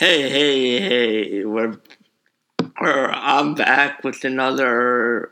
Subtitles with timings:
[0.00, 1.78] Hey, hey, hey, we're,
[2.80, 5.30] we're, I'm back with another,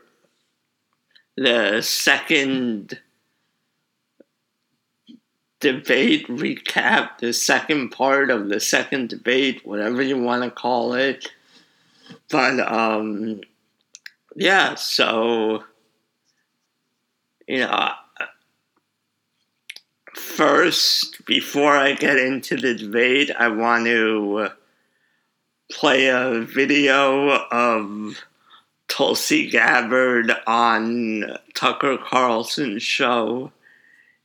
[1.35, 2.99] the second
[5.59, 11.31] debate recap, the second part of the second debate, whatever you want to call it.
[12.29, 13.41] But, um,
[14.35, 15.63] yeah, so,
[17.47, 17.89] you know,
[20.13, 24.51] first, before I get into the debate, I want to
[25.71, 28.23] play a video of
[28.87, 33.51] Tulsi Gabbard on Tucker Carlson's show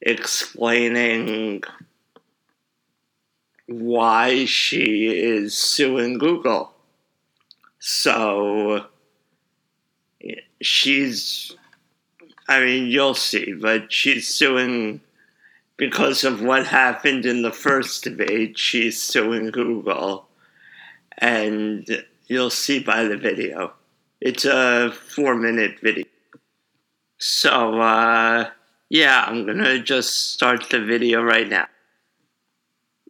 [0.00, 1.62] explaining
[3.66, 6.72] why she is suing Google.
[7.78, 8.86] So
[10.60, 11.54] she's,
[12.48, 15.00] I mean, you'll see, but she's suing
[15.76, 18.58] because of what happened in the first debate.
[18.58, 20.28] She's suing Google,
[21.18, 23.72] and you'll see by the video.
[24.20, 26.05] It's a four minute video.
[27.19, 28.50] So, uh,
[28.88, 31.66] yeah, I'm gonna just start the video right now.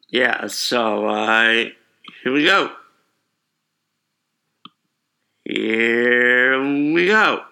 [0.08, 1.64] Yeah, so, uh,
[2.22, 2.70] here we go.
[5.44, 7.44] Here we go.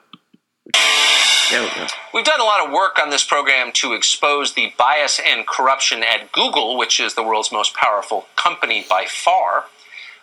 [0.66, 1.86] We go.
[2.14, 6.02] We've done a lot of work on this program to expose the bias and corruption
[6.02, 9.66] at Google, which is the world's most powerful company by far.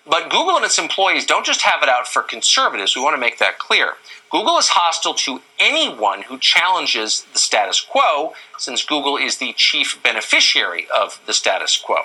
[0.10, 2.96] But Google and its employees don't just have it out for conservatives.
[2.96, 3.94] We want to make that clear.
[4.32, 10.02] Google is hostile to anyone who challenges the status quo, since Google is the chief
[10.02, 11.98] beneficiary of the status quo.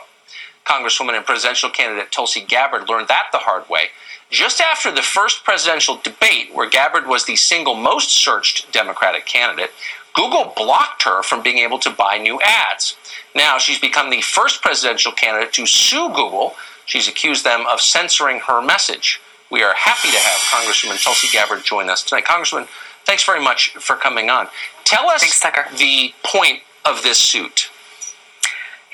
[0.67, 3.89] Congresswoman and presidential candidate Tulsi Gabbard learned that the hard way.
[4.31, 9.71] Just after the first presidential debate, where Gabbard was the single most searched Democratic candidate,
[10.15, 12.97] Google blocked her from being able to buy new ads.
[13.35, 16.55] Now she's become the first presidential candidate to sue Google.
[16.87, 19.21] She's accused them of censoring her message.
[19.51, 22.25] We are happy to have Congresswoman Tulsi Gabbard join us tonight.
[22.25, 22.67] Congresswoman,
[23.05, 24.49] thanks very much for coming on.
[24.85, 27.71] Tell us Thanks, the point of this suit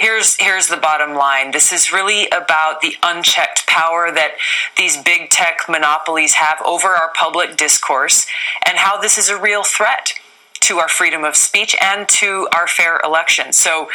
[0.01, 4.33] here's here's the bottom line this is really about the unchecked power that
[4.77, 8.27] these big tech monopolies have over our public discourse
[8.67, 10.15] and how this is a real threat
[10.61, 13.57] to our freedom of speech and to our fair elections.
[13.57, 13.89] So,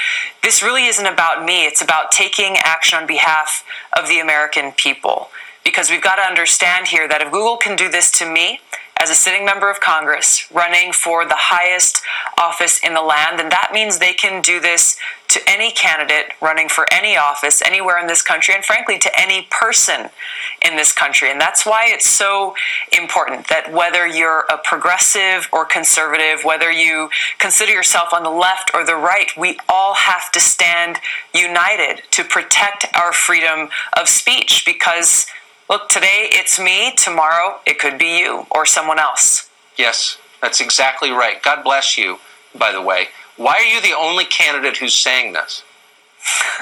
[0.44, 3.64] this really isn't about me, it's about taking action on behalf
[3.98, 5.30] of the American people.
[5.64, 8.59] Because we've got to understand here that if Google can do this to me,
[9.00, 12.01] as a sitting member of Congress running for the highest
[12.38, 14.97] office in the land, then that means they can do this
[15.28, 19.47] to any candidate running for any office anywhere in this country, and frankly, to any
[19.51, 20.09] person
[20.66, 21.29] in this country.
[21.29, 22.56] And that's why it's so
[22.97, 28.72] important that whether you're a progressive or conservative, whether you consider yourself on the left
[28.73, 31.00] or the right, we all have to stand
[31.33, 33.69] united to protect our freedom
[34.00, 35.27] of speech because
[35.68, 39.50] Look, today it's me, tomorrow it could be you or someone else.
[39.78, 41.42] Yes, that's exactly right.
[41.42, 42.20] God bless you,
[42.53, 43.08] by the way.
[43.36, 45.64] Why are you the only candidate who's saying this?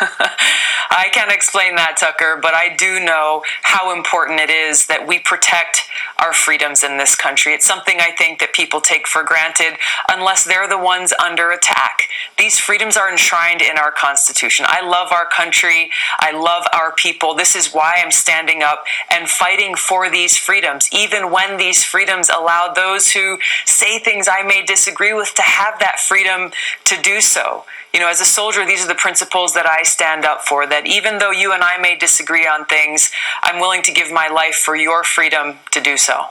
[0.96, 5.20] I can't explain that, Tucker, but I do know how important it is that we
[5.20, 5.80] protect
[6.20, 7.54] our freedoms in this country.
[7.54, 9.80] It's something I think that people take for granted
[10.10, 12.04] unless they're the ones under attack.
[12.38, 14.66] These freedoms are enshrined in our Constitution.
[14.70, 15.90] I love our country.
[16.20, 17.34] I love our people.
[17.34, 22.30] This is why I'm standing up and fighting for these freedoms, even when these freedoms
[22.30, 26.52] allow those who say things I may disagree with to have that freedom
[26.86, 30.26] to do so you know, as a soldier, these are the principles that I stand
[30.26, 30.66] up for.
[30.66, 33.12] That even though you and I may disagree on things,
[33.44, 36.26] I'm willing to give my life for your freedom to do so.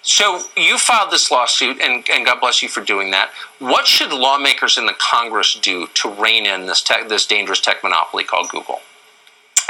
[0.00, 3.30] So you filed this lawsuit, and, and God bless you for doing that.
[3.58, 7.82] What should lawmakers in the Congress do to rein in this tech, this dangerous tech
[7.82, 8.80] monopoly called Google?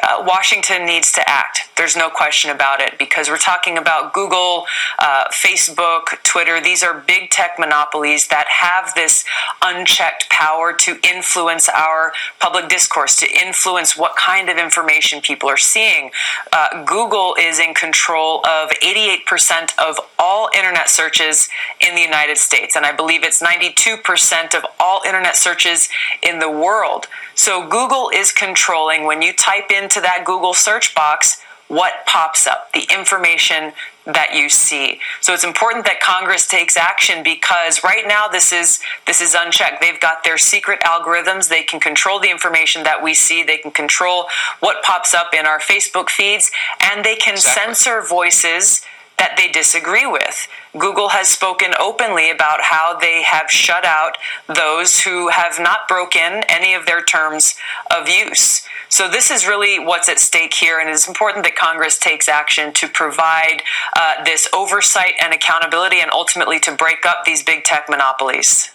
[0.08, 1.60] Uh, Washington needs to act.
[1.76, 4.64] There's no question about it because we're talking about Google,
[4.98, 6.60] uh, Facebook, Twitter.
[6.60, 9.24] These are big tech monopolies that have this
[9.62, 15.58] unchecked power to influence our public discourse, to influence what kind of information people are
[15.58, 16.10] seeing.
[16.52, 21.48] Uh, Google is in control of 88% of all internet searches
[21.86, 25.90] in the United States, and I believe it's 92% of all internet searches
[26.22, 27.08] in the world.
[27.38, 32.72] So Google is controlling when you type into that Google search box what pops up,
[32.72, 33.74] the information
[34.06, 34.98] that you see.
[35.20, 39.80] So it's important that Congress takes action because right now this is this is unchecked.
[39.80, 41.48] They've got their secret algorithms.
[41.48, 43.44] They can control the information that we see.
[43.44, 44.26] They can control
[44.58, 46.50] what pops up in our Facebook feeds
[46.80, 47.62] and they can exactly.
[47.62, 48.80] censor voices
[49.18, 50.48] that they disagree with.
[50.76, 54.16] Google has spoken openly about how they have shut out
[54.46, 57.54] those who have not broken any of their terms
[57.90, 58.62] of use.
[58.90, 62.72] So, this is really what's at stake here, and it's important that Congress takes action
[62.74, 63.62] to provide
[63.94, 68.70] uh, this oversight and accountability and ultimately to break up these big tech monopolies.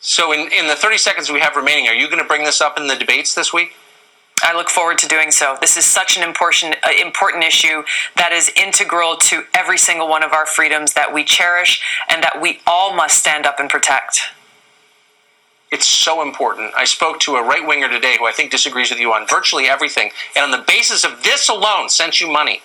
[0.00, 2.60] So, in, in the 30 seconds we have remaining, are you going to bring this
[2.60, 3.72] up in the debates this week?
[4.44, 5.56] I look forward to doing so.
[5.60, 7.82] This is such an important uh, important issue
[8.16, 12.40] that is integral to every single one of our freedoms that we cherish and that
[12.40, 14.20] we all must stand up and protect.
[15.72, 16.72] It's so important.
[16.76, 19.64] I spoke to a right winger today who I think disagrees with you on virtually
[19.66, 22.60] everything, and on the basis of this alone, sent you money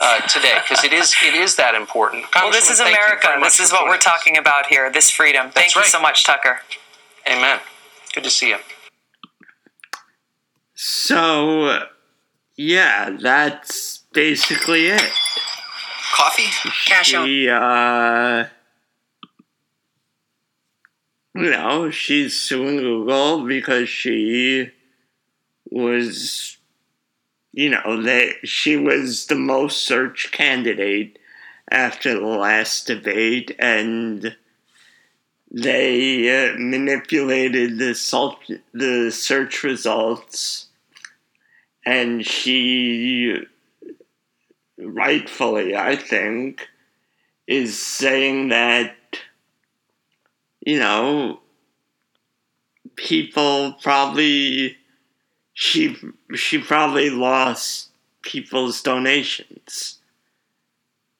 [0.00, 2.24] uh, today because it is it is that important.
[2.34, 3.28] Well, this is America.
[3.42, 4.90] This is what we're talking about here.
[4.90, 5.50] This freedom.
[5.54, 6.62] That's thank you so much, Tucker.
[7.28, 7.60] Amen.
[8.14, 8.56] Good to see you.
[10.80, 11.86] So,
[12.54, 15.10] yeah, that's basically it.
[16.14, 16.46] Coffee?
[16.86, 18.44] Cash she, uh,
[21.34, 24.70] you know, she's suing Google because she
[25.68, 26.58] was,
[27.52, 31.18] you know, that she was the most searched candidate
[31.72, 34.36] after the last debate, and
[35.50, 40.66] they uh, manipulated the, salt- the search results
[41.88, 43.46] and she
[44.76, 46.68] rightfully, I think,
[47.46, 48.94] is saying that,
[50.60, 51.40] you know,
[52.94, 54.76] people probably
[55.54, 55.96] she
[56.34, 57.88] she probably lost
[58.20, 59.98] people's donations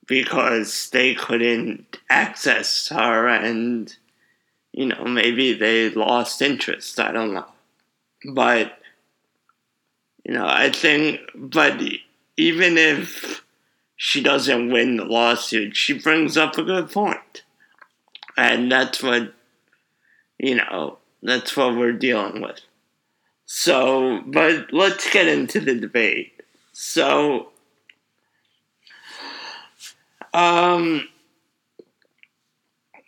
[0.06, 3.96] because they couldn't access her and
[4.72, 7.46] you know maybe they lost interest i don't know.
[8.32, 8.77] But
[10.28, 11.80] you know, I think, but
[12.36, 13.42] even if
[13.96, 17.44] she doesn't win the lawsuit, she brings up a good point.
[18.36, 19.32] And that's what,
[20.38, 22.60] you know, that's what we're dealing with.
[23.46, 26.34] So, but let's get into the debate.
[26.72, 27.48] So,
[30.34, 31.08] um,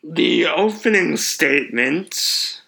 [0.02, 2.62] the opening statements.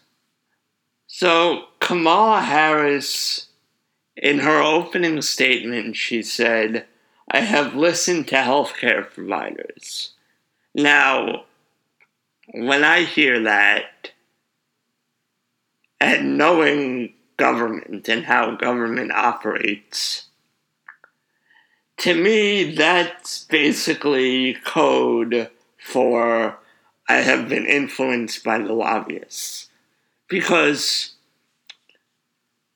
[1.06, 3.46] So, Kamala Harris
[4.17, 6.87] in her opening statement, she said,
[7.31, 10.12] I have listened to healthcare providers.
[10.75, 11.44] Now,
[12.53, 14.11] when I hear that,
[16.00, 20.26] and knowing government and how government operates,
[21.99, 26.58] to me, that's basically code for
[27.08, 29.69] I have been influenced by the lobbyists.
[30.29, 31.12] Because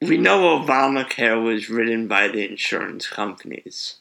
[0.02, 3.96] we know Obamacare was written by the insurance companies.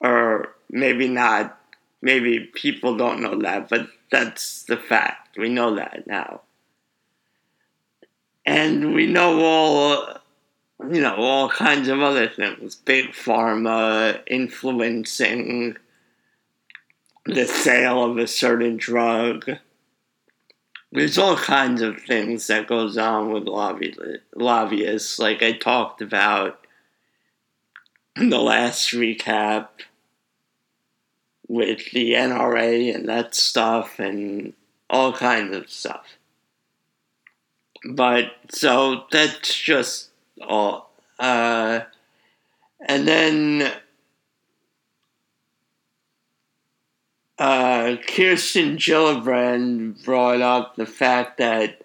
[0.00, 1.58] Or maybe not.
[2.00, 5.36] Maybe people don't know that, but that's the fact.
[5.36, 6.42] We know that now.
[8.46, 10.20] And we know all,
[10.90, 12.76] you know, all kinds of other things.
[12.76, 15.76] Big pharma influencing
[17.26, 19.50] the sale of a certain drug
[20.92, 23.94] there's all kinds of things that goes on with lobby,
[24.34, 26.66] lobbyists like i talked about
[28.16, 29.68] in the last recap
[31.46, 34.54] with the nra and that stuff and
[34.90, 36.18] all kinds of stuff.
[37.88, 40.10] But so that's just
[40.46, 40.90] all.
[41.18, 41.80] Uh,
[42.86, 43.72] and then
[47.38, 51.82] uh, Kirsten Gillibrand brought up the fact that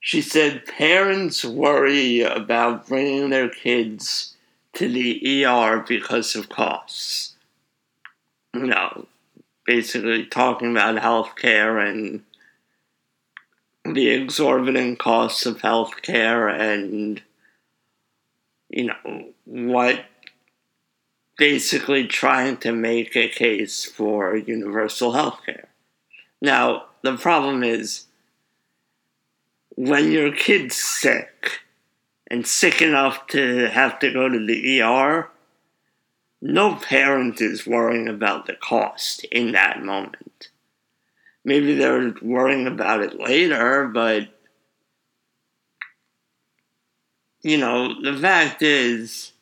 [0.00, 4.34] she said parents worry about bringing their kids
[4.74, 7.34] to the ER because of costs.
[8.54, 9.06] You know,
[9.66, 12.22] basically talking about healthcare and
[13.94, 17.20] the exorbitant costs of healthcare and,
[18.70, 20.04] you know, what
[21.36, 25.68] basically trying to make a case for universal health care.
[26.40, 28.06] Now, the problem is
[29.70, 31.60] when your kid's sick
[32.28, 35.30] and sick enough to have to go to the ER,
[36.40, 40.50] no parent is worrying about the cost in that moment.
[41.44, 44.28] Maybe they're worrying about it later, but
[47.42, 49.32] you know, the fact is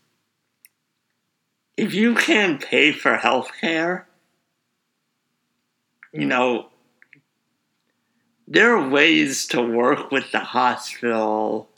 [1.77, 4.07] if you can't pay for health care,
[6.13, 6.29] you mm.
[6.29, 6.69] know,
[8.47, 11.69] there are ways to work with the hospital.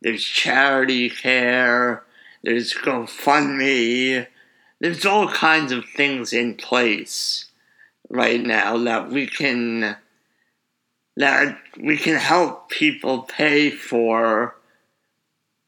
[0.00, 2.04] There's charity care,
[2.42, 4.26] there's GoFundMe,
[4.80, 7.46] there's all kinds of things in place
[8.08, 9.96] right now that we can
[11.16, 14.54] that we can help people pay for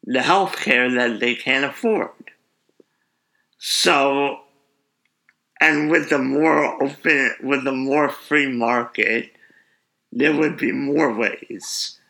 [0.05, 2.11] the health care that they can't afford.
[3.63, 4.41] So,
[5.61, 9.33] and with the more open, with the more free market,
[10.11, 12.01] there would be more ways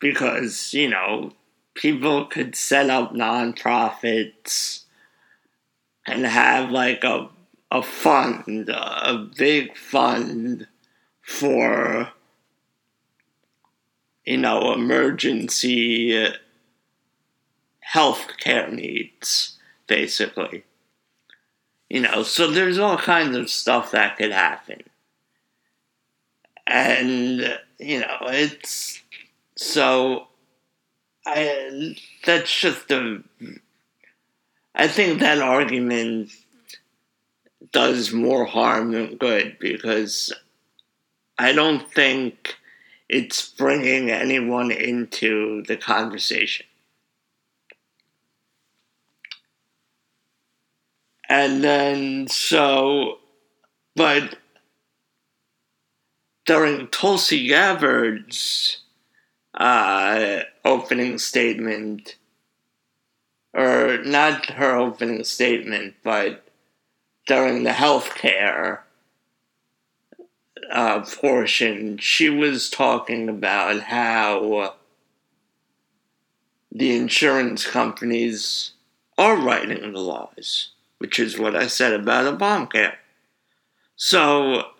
[0.00, 1.30] because, you know,
[1.74, 4.82] people could set up nonprofits
[6.08, 7.28] and have like a,
[7.70, 10.66] a fund, a big fund
[11.22, 12.08] for,
[14.24, 16.26] you know, emergency
[17.78, 20.64] health care needs, basically.
[21.96, 24.82] You know, so there's all kinds of stuff that could happen.
[26.66, 29.00] And, you know, it's
[29.56, 30.26] so
[31.24, 33.22] I that's just a
[34.74, 36.32] I think that argument
[37.72, 40.34] does more harm than good because
[41.38, 42.56] I don't think
[43.08, 46.66] it's bringing anyone into the conversation.
[51.28, 53.18] And then, so,
[53.94, 54.36] but
[56.44, 58.78] during Tulsi Gabbard's
[59.54, 62.16] uh, opening statement,
[63.52, 66.44] or not her opening statement, but
[67.26, 68.80] during the healthcare
[70.70, 74.74] uh, portion, she was talking about how
[76.70, 78.72] the insurance companies
[79.18, 82.94] are writing the laws, which is what I said about a bomb Obamacare.
[83.96, 84.70] So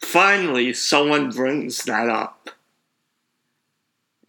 [0.00, 2.50] finally, someone brings that up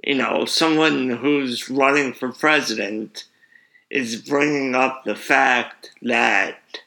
[0.08, 3.26] you know, someone who's running for president
[3.90, 6.80] is bringing up the fact that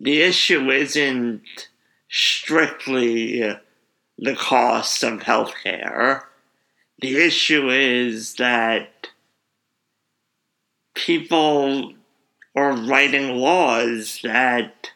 [0.00, 1.68] the issue isn't
[2.08, 3.54] strictly
[4.18, 6.22] the cost of healthcare.
[7.00, 9.08] The issue is that
[10.94, 11.92] people
[12.54, 14.90] are writing laws that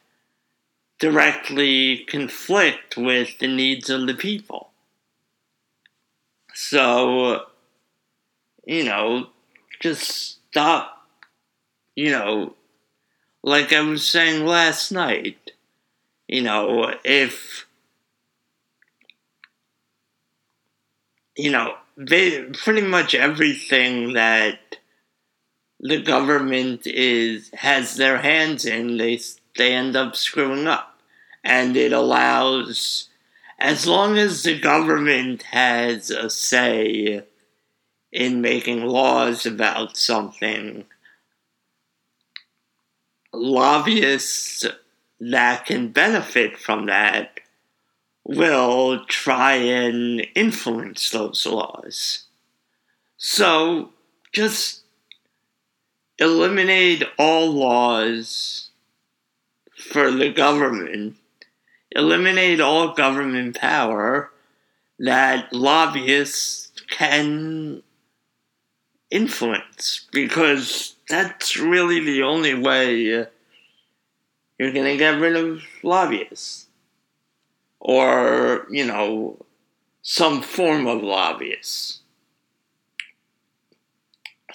[0.99, 4.71] directly conflict with the needs of the people.
[6.55, 7.47] So,
[8.65, 9.29] you know,
[9.81, 11.07] just stop,
[11.95, 12.55] you know,
[13.43, 15.53] like I was saying last night,
[16.27, 17.67] you know, if,
[21.37, 24.59] you know, they, pretty much everything that
[25.81, 29.21] the government is has their hands in, they
[29.57, 30.99] they end up screwing up,
[31.45, 33.09] and it allows
[33.59, 37.23] as long as the government has a say
[38.13, 40.85] in making laws about something,
[43.33, 44.67] lobbyists
[45.21, 47.41] that can benefit from that
[48.25, 52.25] will try and influence those laws.
[53.17, 53.91] So
[54.33, 54.83] just
[56.19, 58.71] eliminate all laws
[59.77, 61.17] for the government
[61.97, 64.31] eliminate all government power
[64.99, 67.83] that lobbyists can
[69.11, 73.31] influence because that's really the only way you're
[74.59, 76.67] going to get rid of lobbyists
[77.81, 79.39] or, you know,
[80.03, 82.01] some form of lobbyists.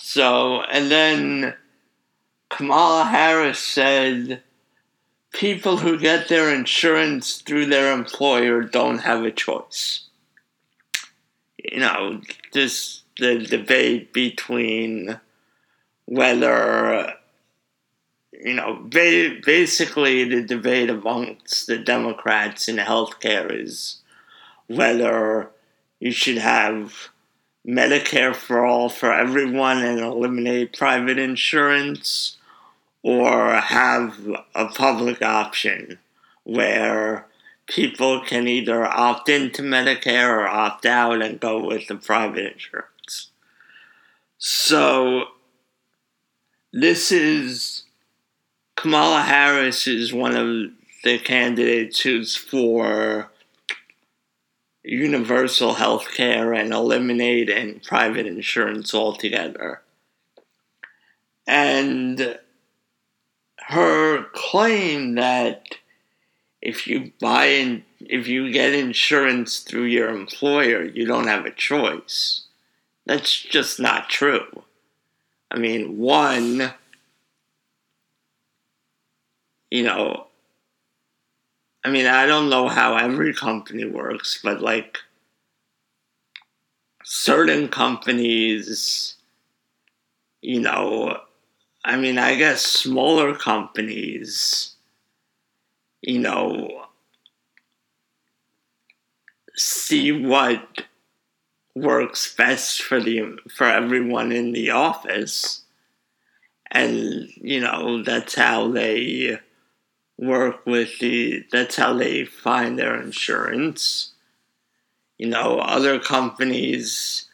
[0.03, 1.53] So, and then
[2.50, 4.41] Kamala Harris said
[5.31, 10.05] people who get their insurance through their employer don't have a choice.
[11.63, 15.20] You know, this the debate between
[16.05, 17.13] whether
[18.34, 24.01] you know basically the debate amongst the Democrats in healthcare is
[24.67, 25.51] whether
[26.00, 27.12] you should have
[27.68, 32.38] Medicare for all for everyone and eliminate private insurance
[33.03, 34.18] or have
[34.56, 36.00] a public option
[36.44, 37.25] where
[37.68, 43.30] people can either opt into Medicare or opt out and go with the private insurance.
[44.38, 45.25] So,
[46.74, 47.84] this is
[48.75, 50.72] Kamala Harris is one of
[51.03, 53.31] the candidates who's for
[54.84, 59.82] universal health care and eliminating private insurance altogether.
[61.48, 62.40] And
[63.68, 65.76] her claim that
[66.62, 71.52] if you buy in, if you get insurance through your employer, you don't have a
[71.52, 72.44] choice.
[73.06, 74.64] That's just not true.
[75.50, 76.74] I mean, one,
[79.70, 80.28] you know,
[81.84, 85.00] I mean, I don't know how every company works, but like
[87.04, 89.16] certain companies
[90.42, 91.20] you know,
[91.86, 94.76] I mean, I guess smaller companies,
[96.02, 96.86] you know,
[99.56, 100.84] see what
[101.76, 105.62] works best for the for everyone in the office.
[106.74, 109.40] And you know that's how they
[110.22, 114.13] work with the that's how they find their insurance.
[115.18, 117.28] You know other companies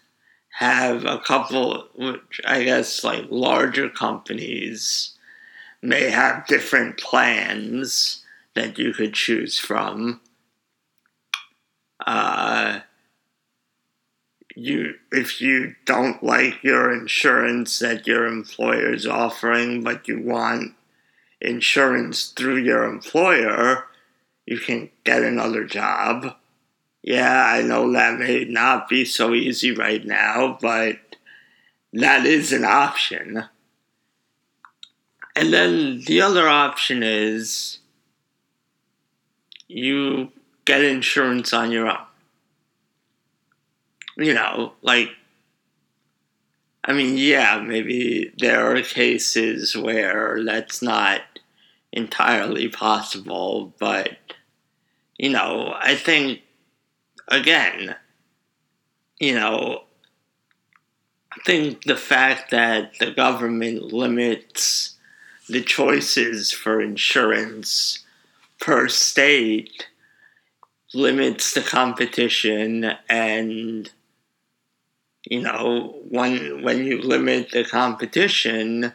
[0.60, 5.14] have a couple which i guess like larger companies
[5.82, 8.24] may have different plans
[8.56, 10.20] that you could choose from.
[12.06, 12.80] Uh,
[14.56, 20.74] you if you don't like your insurance that your employer is offering, but you want
[21.42, 23.86] insurance through your employer,
[24.46, 26.36] you can get another job.
[27.04, 30.98] Yeah, I know that may not be so easy right now, but
[31.94, 33.46] that is an option.
[35.36, 37.80] And then the other option is
[39.68, 40.32] you
[40.66, 41.98] get insurance on your own
[44.18, 45.12] you know, like,
[46.88, 51.22] I mean, yeah, maybe there are cases where that's not
[51.92, 54.18] entirely possible, but,
[55.18, 56.44] you know, I think,
[57.28, 57.94] again,
[59.20, 59.84] you know,
[61.34, 64.96] I think the fact that the government limits
[65.50, 68.06] the choices for insurance
[68.62, 69.88] per state
[70.94, 73.92] limits the competition and
[75.30, 78.94] you know, when when you limit the competition,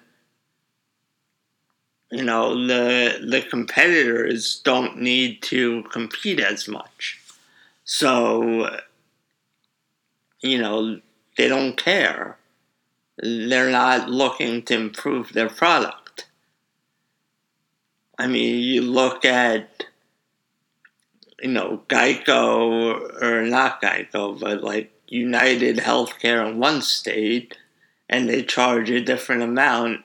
[2.11, 7.21] you know, the the competitors don't need to compete as much.
[7.85, 8.79] So
[10.41, 11.01] you know,
[11.37, 12.39] they don't care.
[13.19, 16.29] They're not looking to improve their product.
[18.19, 19.85] I mean, you look at
[21.43, 27.59] you know, Geico or not Geico, but like United Healthcare in one state
[28.09, 30.01] and they charge a different amount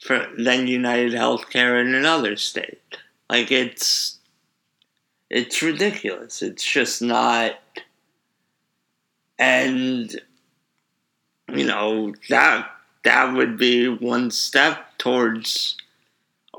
[0.00, 2.98] for than United Healthcare in another state.
[3.30, 4.18] Like it's
[5.30, 6.42] it's ridiculous.
[6.42, 7.54] It's just not
[9.38, 10.20] and
[11.52, 12.68] you know that
[13.04, 15.76] that would be one step towards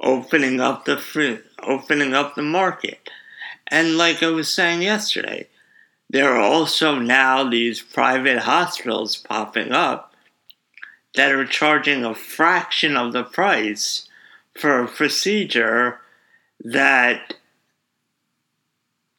[0.01, 3.09] opening up the free, opening up the market.
[3.67, 5.47] And like I was saying yesterday,
[6.13, 10.13] there are also now these private hospitals popping up
[11.15, 14.07] that are charging a fraction of the price
[14.53, 15.99] for a procedure
[16.63, 17.33] that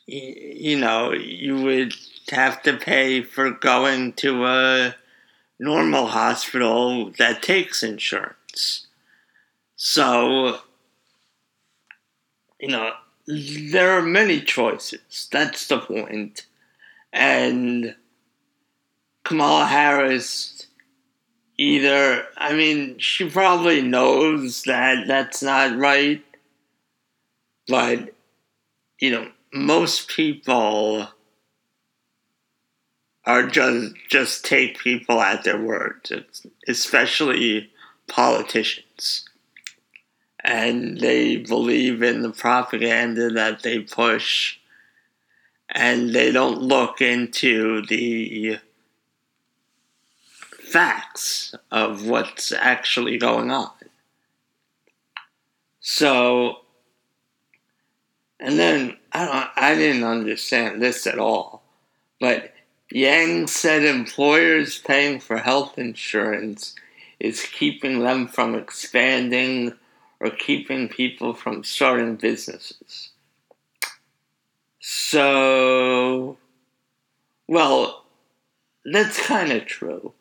[0.07, 1.93] you know you would
[2.31, 4.95] have to pay for going to a
[5.59, 8.87] normal hospital that takes insurance.
[9.75, 10.61] So,
[12.61, 12.93] you know,
[13.27, 15.29] there are many choices.
[15.33, 16.47] That's the point
[17.15, 17.95] and
[19.23, 20.67] Kamala Harris
[21.57, 26.23] either, I mean, she probably knows that that's not right,
[27.69, 28.13] but,
[29.01, 31.09] you know, most people
[33.25, 36.27] are just just take people at their word,
[36.67, 37.71] especially
[38.09, 39.25] politicians.
[40.41, 44.59] And they believe in the propaganda that they push
[45.75, 48.59] and they don't look into the
[50.63, 53.71] facts of what's actually going on.
[55.81, 56.61] So,
[58.41, 61.63] and then I don't, I didn't understand this at all,
[62.21, 62.55] but
[62.91, 66.75] Yang said employers paying for health insurance
[67.19, 69.73] is keeping them from expanding
[70.21, 73.11] or keeping people from starting businesses.
[74.87, 76.37] So,
[77.49, 78.05] well,
[78.85, 80.13] that's kind of true.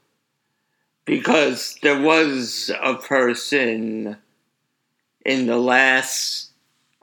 [1.04, 4.16] Because there was a person
[5.26, 6.52] in the last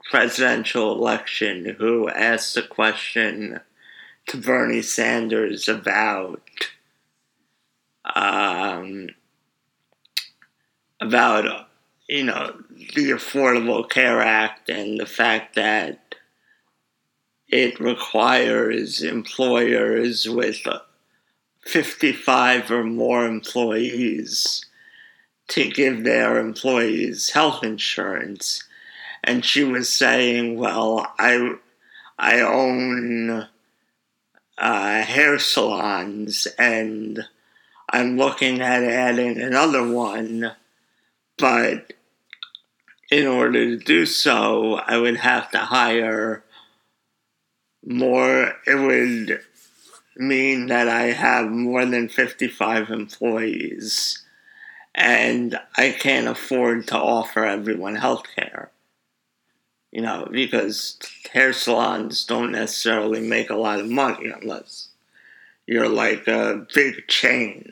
[0.09, 3.59] presidential election who asked a question
[4.25, 6.41] to Bernie Sanders about
[8.15, 9.09] um,
[10.99, 11.67] about
[12.09, 12.59] you know
[12.95, 16.00] the Affordable Care Act and the fact that
[17.51, 20.65] it requires employers with
[21.65, 24.65] 55 or more employees
[25.49, 28.63] to give their employees health insurance.
[29.23, 31.55] And she was saying, well, I,
[32.17, 33.47] I own
[34.57, 37.27] uh, hair salons and
[37.89, 40.53] I'm looking at adding another one,
[41.37, 41.91] but
[43.11, 46.45] in order to do so, I would have to hire
[47.85, 48.53] more.
[48.65, 49.41] It would
[50.15, 54.23] mean that I have more than 55 employees,
[54.93, 58.71] and I can't afford to offer everyone health care.
[59.91, 60.97] You know, because
[61.33, 64.87] hair salons don't necessarily make a lot of money unless
[65.67, 67.71] you're like a big chain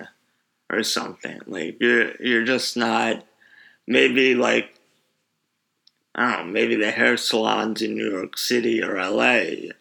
[0.70, 1.40] or something.
[1.48, 3.26] Like you're you're just not
[3.88, 4.74] maybe like
[6.16, 9.72] I don't know, maybe the hair salons in New York City or LA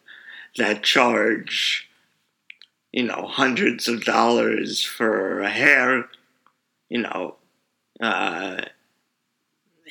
[0.59, 1.88] that charge,
[2.92, 6.05] you know, hundreds of dollars for a hair,
[6.88, 7.37] you know,
[8.01, 8.61] uh,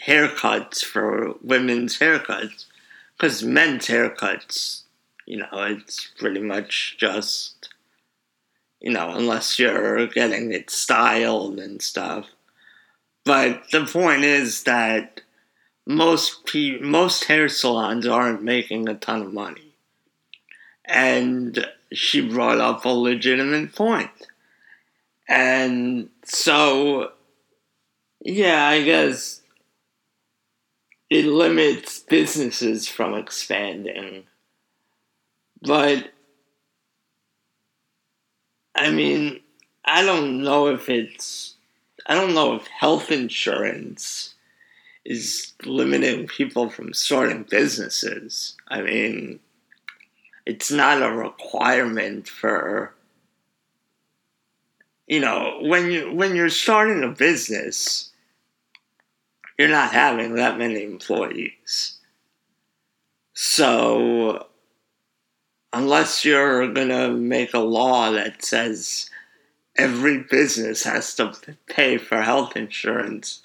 [0.06, 2.66] haircuts for women's haircuts.
[3.18, 4.84] Because men's haircuts,
[5.26, 7.70] you know, it's pretty much just,
[8.80, 12.28] you know, unless you're getting it styled and stuff.
[13.26, 15.22] But the point is that
[15.86, 19.67] most pe- most hair salons aren't making a ton of money.
[20.88, 24.10] And she brought up a legitimate point.
[25.28, 27.12] And so
[28.21, 29.41] yeah, I guess
[31.10, 34.23] it limits businesses from expanding.
[35.62, 36.12] But
[38.76, 39.39] I mean,
[39.86, 41.56] I don't know if it's
[42.06, 44.36] I don't know if health insurance
[45.06, 48.56] is limiting people from starting businesses.
[48.67, 49.39] I mean,
[50.48, 52.94] it's not a requirement for
[55.06, 58.12] you know, when you when you're starting a business,
[59.58, 61.98] you're not having that many employees.
[63.34, 64.48] So
[65.72, 69.10] unless you're going to make a law that says
[69.78, 71.34] every business has to
[71.68, 73.42] pay for health insurance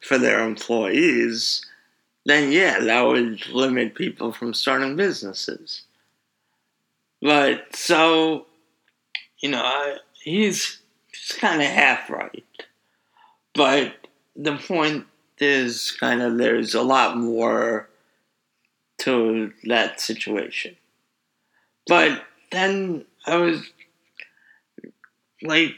[0.00, 1.64] for their employees,
[2.26, 5.85] then yeah, that would limit people from starting businesses.
[7.26, 8.46] But so,
[9.40, 10.78] you know, he's,
[11.10, 12.44] he's kind of half right.
[13.52, 13.94] But
[14.36, 15.06] the point
[15.40, 17.88] is kind of there's a lot more
[18.98, 20.76] to that situation.
[21.88, 23.72] But then I was
[25.42, 25.72] like,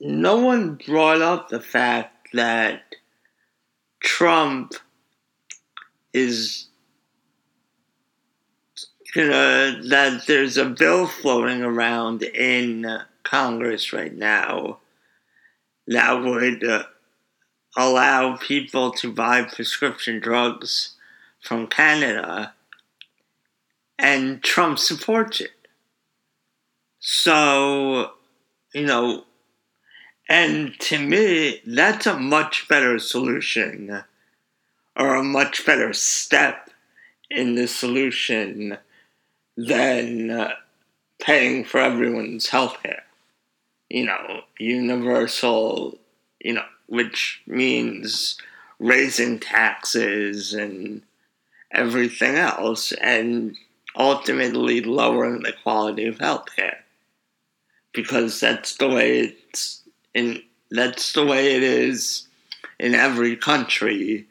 [0.00, 2.96] no one brought up the fact that
[4.00, 4.72] Trump
[6.12, 6.69] is
[9.10, 14.78] gonna that there's a bill floating around in Congress right now
[15.86, 16.84] that would uh,
[17.76, 20.94] allow people to buy prescription drugs
[21.40, 22.54] from Canada,
[23.98, 25.52] and Trump supports it.
[27.00, 28.12] So,
[28.74, 29.24] you know,
[30.28, 34.04] and to me, that's a much better solution
[34.96, 36.70] or a much better step
[37.30, 38.78] in the solution
[39.66, 40.52] than uh,
[41.20, 43.02] paying for everyone's health care.
[43.88, 45.98] You know, universal,
[46.40, 48.38] you know, which means
[48.78, 51.02] raising taxes and
[51.72, 53.56] everything else, and
[53.96, 56.76] ultimately lowering the quality of healthcare.
[57.92, 59.82] Because that's the way it's
[60.14, 62.28] in that's the way it is
[62.78, 64.26] in every country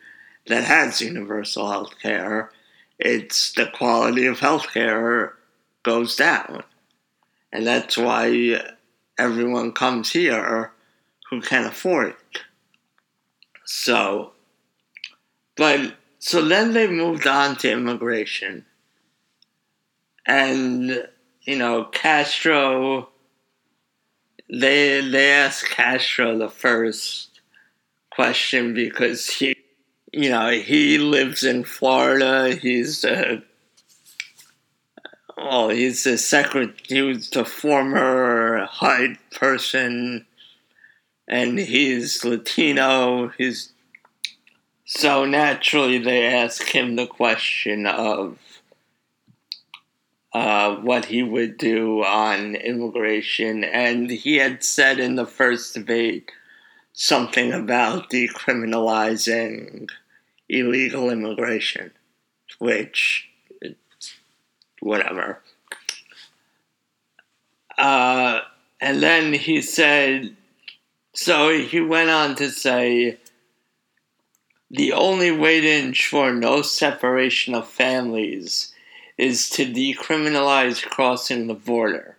[0.47, 2.51] that has universal health care.
[2.99, 5.35] It's the quality of health care
[5.83, 6.63] goes down.
[7.51, 8.61] And that's why
[9.17, 10.71] everyone comes here
[11.29, 12.41] who can afford it.
[13.65, 14.33] So,
[15.55, 18.65] but so then they moved on to immigration.
[20.25, 21.07] And,
[21.43, 23.09] you know, Castro
[24.49, 27.39] they they asked Castro the first
[28.11, 29.55] question because he
[30.11, 32.55] you know he lives in Florida.
[32.55, 33.43] He's a
[35.37, 36.75] well, he's the secret.
[36.87, 40.25] He was the former HUD person,
[41.27, 43.29] and he's Latino.
[43.37, 43.71] He's
[44.85, 48.37] so naturally they ask him the question of
[50.33, 53.63] uh, what he would do on immigration.
[53.63, 56.31] And he had said in the first debate
[57.01, 59.89] something about decriminalizing
[60.49, 61.91] illegal immigration,
[62.57, 63.29] which,
[64.81, 65.41] whatever.
[67.77, 68.41] Uh,
[68.81, 70.35] and then he said,
[71.13, 73.17] so he went on to say,
[74.69, 78.73] the only way to ensure no separation of families
[79.17, 82.17] is to decriminalize crossing the border.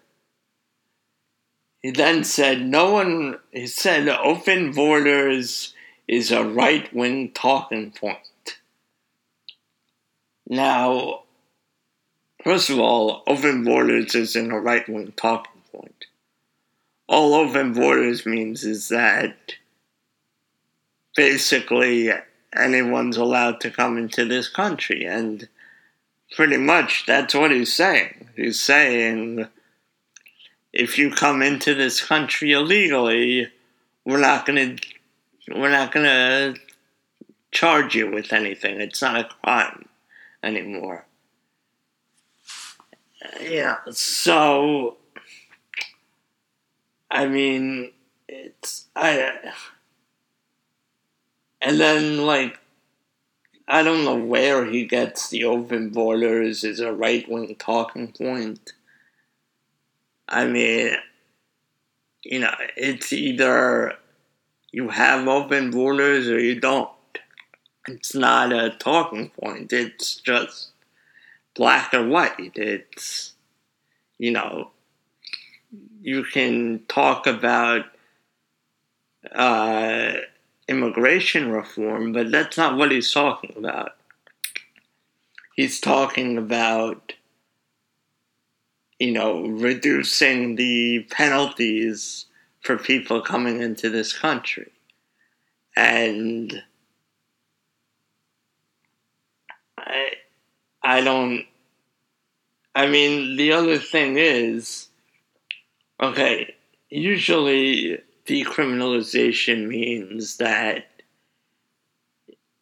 [1.83, 5.75] He then said, no one, he said, open borders
[6.07, 8.59] is a right wing talking point.
[10.47, 11.23] Now,
[12.45, 16.07] first of all, open borders isn't a right wing talking point.
[17.09, 19.55] All open borders means is that
[21.17, 22.11] basically
[22.55, 25.05] anyone's allowed to come into this country.
[25.05, 25.49] And
[26.33, 28.29] pretty much that's what he's saying.
[28.37, 29.47] He's saying
[30.73, 33.49] if you come into this country illegally,
[34.05, 34.87] we're not going to
[35.55, 36.57] we're not to
[37.51, 38.81] charge you with anything.
[38.81, 39.89] It's not a crime
[40.43, 41.07] anymore.
[43.43, 44.97] Yeah, so
[47.11, 47.91] I mean,
[48.29, 49.33] it's I
[51.61, 52.59] and then, like,
[53.69, 58.73] I don't know where he gets the open borders as a right wing talking point.
[60.31, 60.95] I mean,
[62.23, 63.95] you know, it's either
[64.73, 66.91] you have open borders or you don't.
[67.89, 70.69] It's not a talking point, it's just
[71.55, 72.53] black or white.
[72.55, 73.35] It's,
[74.19, 74.71] you know,
[76.01, 77.87] you can talk about.
[79.35, 80.13] Uh,
[80.71, 83.97] immigration reform, but that's not what he's talking about.
[85.57, 87.13] He's talking about,
[89.01, 92.27] you know, reducing the penalties
[92.61, 94.71] for people coming into this country.
[95.75, 96.63] And
[99.79, 100.09] I,
[100.83, 101.47] I don't,
[102.75, 104.89] I mean, the other thing is,
[106.03, 106.55] okay,
[106.91, 110.85] usually decriminalization means that,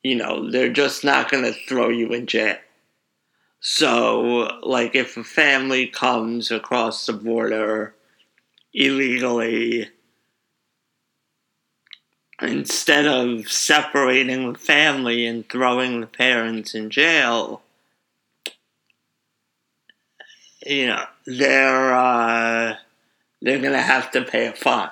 [0.04, 2.58] you know, they're just not going to throw you in jail.
[3.60, 7.94] So, like, if a family comes across the border
[8.72, 9.88] illegally,
[12.40, 17.62] instead of separating the family and throwing the parents in jail,
[20.66, 22.76] you know, they're uh,
[23.42, 24.90] they're gonna have to pay a fine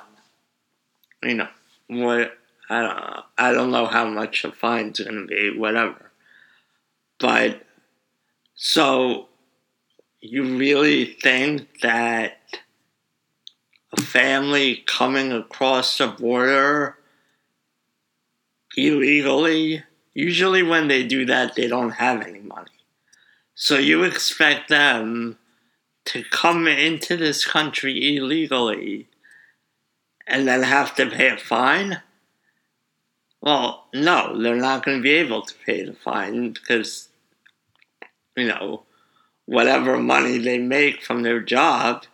[1.22, 1.48] you know,
[1.88, 2.36] what
[2.68, 6.10] I don't know, I don't know how much the fine's to be, whatever.
[7.18, 7.62] But
[8.56, 9.28] so
[10.20, 12.38] you really think that
[13.96, 16.96] a family coming across the border
[18.76, 22.70] illegally, usually when they do that, they don't have any money.
[23.54, 25.38] So you expect them
[26.06, 29.08] to come into this country illegally
[30.26, 32.00] and then have to pay a fine?
[33.40, 37.08] Well, no, they're not going to be able to pay the fine because,
[38.36, 38.84] you know,
[39.46, 42.04] whatever money they make from their job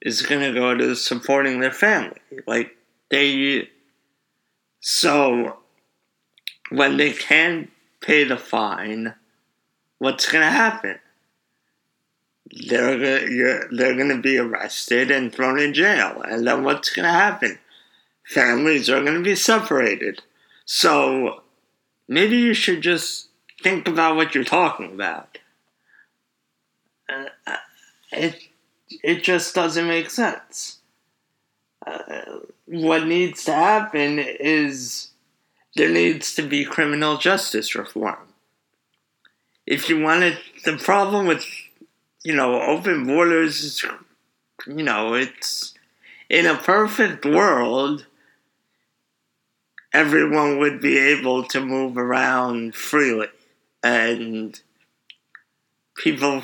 [0.00, 2.20] is going to go to supporting their family.
[2.46, 2.76] Like,
[3.10, 3.68] they.
[4.80, 5.58] So,
[6.70, 9.14] when they can't pay the fine,
[9.98, 10.98] what's going to happen?
[12.52, 16.22] they're gonna, they're going to be arrested and thrown in jail.
[16.22, 17.58] And then what's going to happen?
[18.26, 20.22] Families are going to be separated.
[20.64, 21.42] So
[22.08, 23.28] maybe you should just
[23.62, 25.38] think about what you're talking about.
[27.46, 27.56] Uh,
[28.12, 28.48] it
[29.02, 30.78] it just doesn't make sense.
[31.86, 35.08] Uh, what needs to happen is
[35.74, 38.28] there needs to be criminal justice reform.
[39.66, 41.44] If you wanted the problem with
[42.22, 43.84] you know, open borders,
[44.66, 45.74] you know, it's
[46.28, 48.06] in a perfect world,
[49.92, 53.28] everyone would be able to move around freely.
[53.82, 54.58] And
[55.96, 56.40] people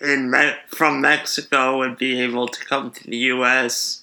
[0.00, 0.34] in
[0.68, 4.02] from Mexico would be able to come to the U.S.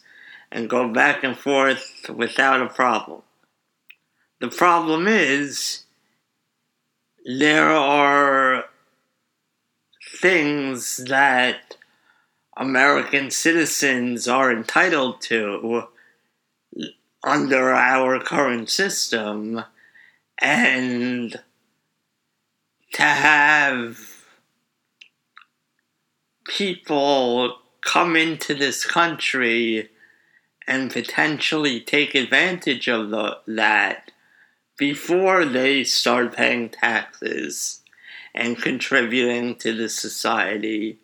[0.52, 3.22] and go back and forth without a problem.
[4.40, 5.84] The problem is
[7.26, 8.66] there are
[10.20, 11.76] things that
[12.56, 15.88] American citizens are entitled to
[17.24, 19.64] under our current system
[20.40, 21.40] and
[22.94, 24.17] to have
[26.48, 29.90] people come into this country
[30.68, 34.12] and potentially take advantage of the, that
[34.78, 37.82] before they start paying taxes
[38.38, 41.00] and contributing to the society.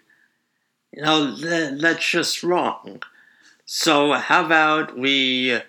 [0.91, 3.01] You know, th- that's just wrong.
[3.65, 5.59] So, how about we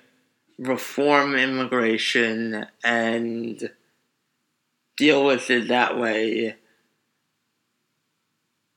[0.59, 3.71] reform immigration and
[4.99, 6.57] deal with it that way?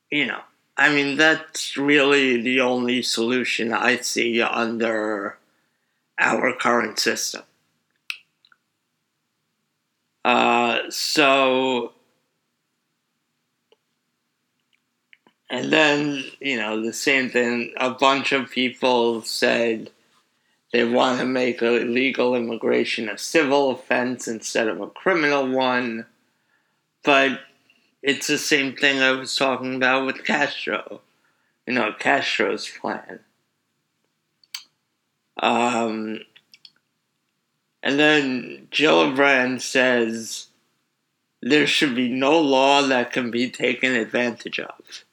[0.09, 0.41] You know,
[0.77, 5.37] I mean, that's really the only solution I see under
[6.19, 7.41] our current system.
[10.23, 11.93] Uh, so,
[15.49, 19.89] and then, you know, the same thing, a bunch of people said
[20.73, 26.05] they want to make illegal immigration a civil offense instead of a criminal one.
[27.03, 27.39] But
[28.07, 31.01] it's the same thing I was talking about with Castro.
[31.67, 33.19] You know, Castro's plan.
[35.43, 36.21] Um,
[37.83, 40.47] and then Gillibrand says
[41.41, 45.03] there should be no law that can be taken advantage of.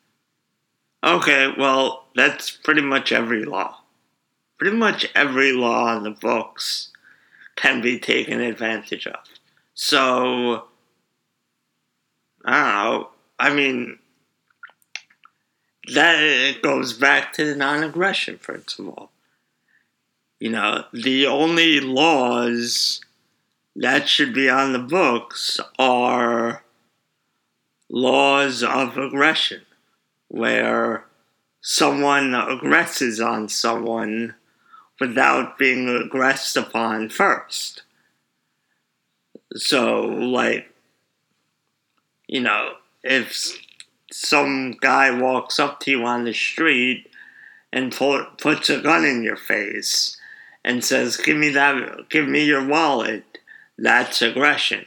[1.03, 3.81] Okay, well, that's pretty much every law.
[4.57, 6.93] Pretty much every law in the books
[7.57, 9.19] can be taken advantage of.
[9.75, 10.69] So,
[12.45, 13.09] I don't know.
[13.39, 13.99] I mean,
[15.93, 19.11] that goes back to the non aggression principle.
[20.39, 23.01] You know, the only laws
[23.77, 26.63] that should be on the books are
[27.89, 29.63] laws of aggression,
[30.29, 31.05] where
[31.61, 34.35] someone aggresses on someone
[35.01, 37.83] without being aggressed upon first.
[39.57, 40.74] So, like,
[42.35, 42.73] you know,
[43.05, 43.57] if
[44.11, 47.09] some guy walks up to you on the street
[47.73, 50.17] and put, puts a gun in your face
[50.65, 53.39] and says, "Give me that, give me your wallet,"
[53.79, 54.87] that's aggression.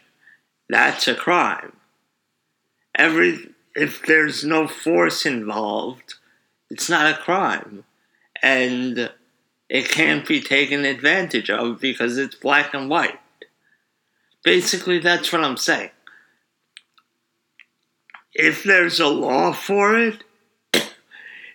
[0.67, 1.77] That's a crime.
[2.93, 6.15] Every if there's no force involved,
[6.69, 7.85] it's not a crime,
[8.43, 9.09] and
[9.69, 13.21] it can't be taken advantage of because it's black and white.
[14.43, 15.91] Basically, that's what I'm saying
[18.37, 20.23] if there's a law for it,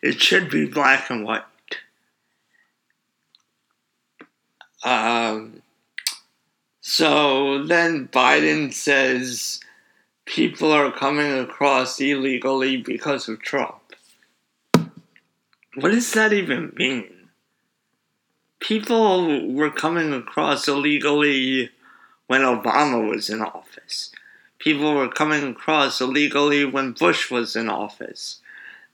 [0.03, 1.42] it should be black and white.
[4.85, 5.62] Um,
[6.81, 9.61] so then Biden says
[10.25, 13.79] people are coming across illegally because of Trump.
[15.77, 17.29] What does that even mean?
[18.59, 21.71] People were coming across illegally
[22.27, 24.12] when Obama was in office
[24.62, 28.40] people were coming across illegally when Bush was in office.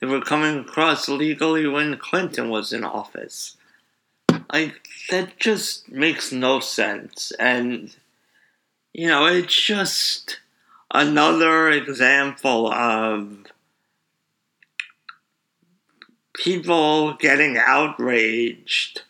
[0.00, 3.56] They were coming across illegally when Clinton was in office.
[4.50, 7.32] Like, that just makes no sense.
[7.38, 7.94] And,
[8.94, 10.40] you know, it's just
[10.90, 13.46] another example of
[16.32, 19.02] people getting outraged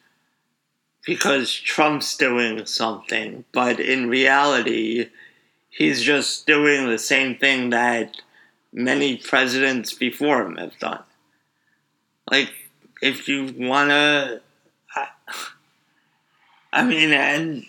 [1.06, 5.10] because Trump's doing something, but in reality,
[5.78, 8.20] he's just doing the same thing that
[8.72, 11.04] many presidents before him have done.
[12.28, 12.50] Like,
[13.00, 14.40] if you want to.
[14.96, 15.08] I,
[16.72, 17.64] I mean, and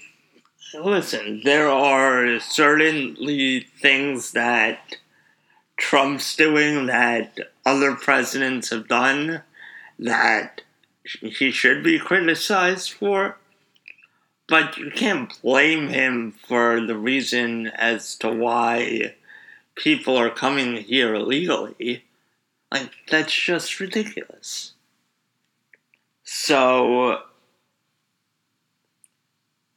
[0.74, 4.98] listen, there are certainly things that
[5.78, 9.44] Trump's doing that other presidents have done
[10.00, 10.62] that
[11.04, 13.38] he should be criticized for.
[14.50, 19.16] But you can't blame him for the reason as to why
[19.76, 22.04] people are coming here illegally.
[22.72, 24.74] Like, that's just ridiculous.
[26.24, 27.20] So,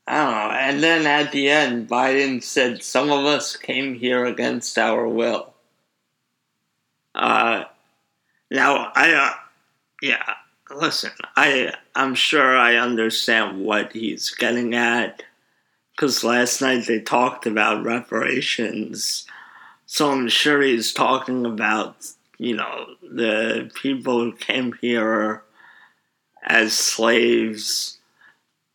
[0.06, 0.50] I don't know.
[0.56, 5.52] And then at the end, Biden said some of us came here against our will.
[7.14, 7.64] Uh,
[8.50, 9.32] now, I, uh,
[10.00, 10.34] yeah,
[10.74, 15.22] listen, I I'm sure I understand what he's getting at
[15.94, 19.26] because last night they talked about reparations,
[19.86, 21.96] so I'm sure he's talking about
[22.38, 25.42] you know the people who came here
[26.42, 27.98] as slaves.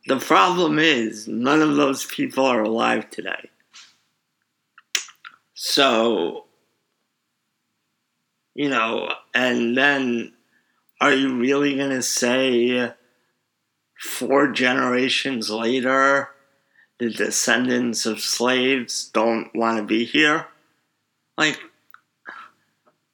[0.08, 3.50] The problem is none of those people are alive today.
[5.54, 6.46] So,
[8.56, 10.32] you know, and then
[11.00, 12.92] are you really going to say
[14.00, 16.30] four generations later
[17.00, 20.48] the descendants of slaves don't want to be here?
[21.38, 21.60] Like,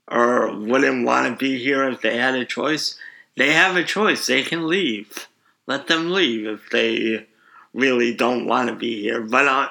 [0.10, 2.97] or wouldn't want to be here if they had a choice?
[3.36, 4.28] They have a choice.
[4.28, 5.28] They can leave.
[5.68, 7.26] Let them leave if they
[7.74, 9.22] really don't want to be here.
[9.22, 9.70] But I,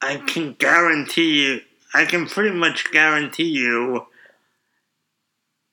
[0.00, 1.60] I can guarantee you,
[1.92, 4.06] I can pretty much guarantee you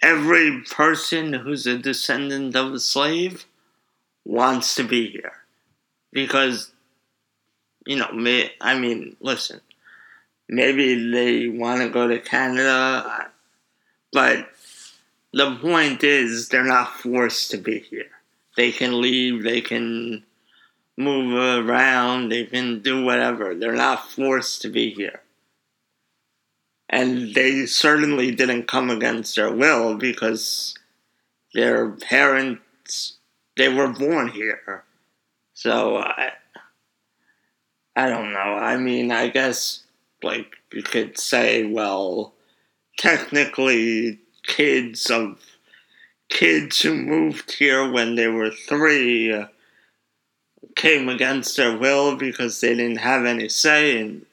[0.05, 3.45] every person who's a descendant of a slave
[4.23, 5.33] wants to be here
[6.11, 6.71] because
[7.85, 9.59] you know may, i mean listen
[10.47, 13.29] maybe they want to go to canada
[14.15, 14.47] but
[15.33, 18.11] the point is, they're not forced to be here.
[18.55, 20.23] They can leave, they can
[20.95, 23.53] move around, they can do whatever.
[23.53, 25.21] They're not forced to be here.
[26.89, 30.75] And they certainly didn't come against their will because
[31.53, 33.17] their parents,
[33.57, 34.83] they were born here.
[35.53, 36.31] So I,
[37.95, 38.39] I don't know.
[38.39, 39.83] I mean, I guess,
[40.21, 42.33] like, you could say, well,
[42.97, 45.39] technically, kids of
[46.29, 49.45] kids who moved here when they were three
[50.75, 54.25] came against their will because they didn't have any say and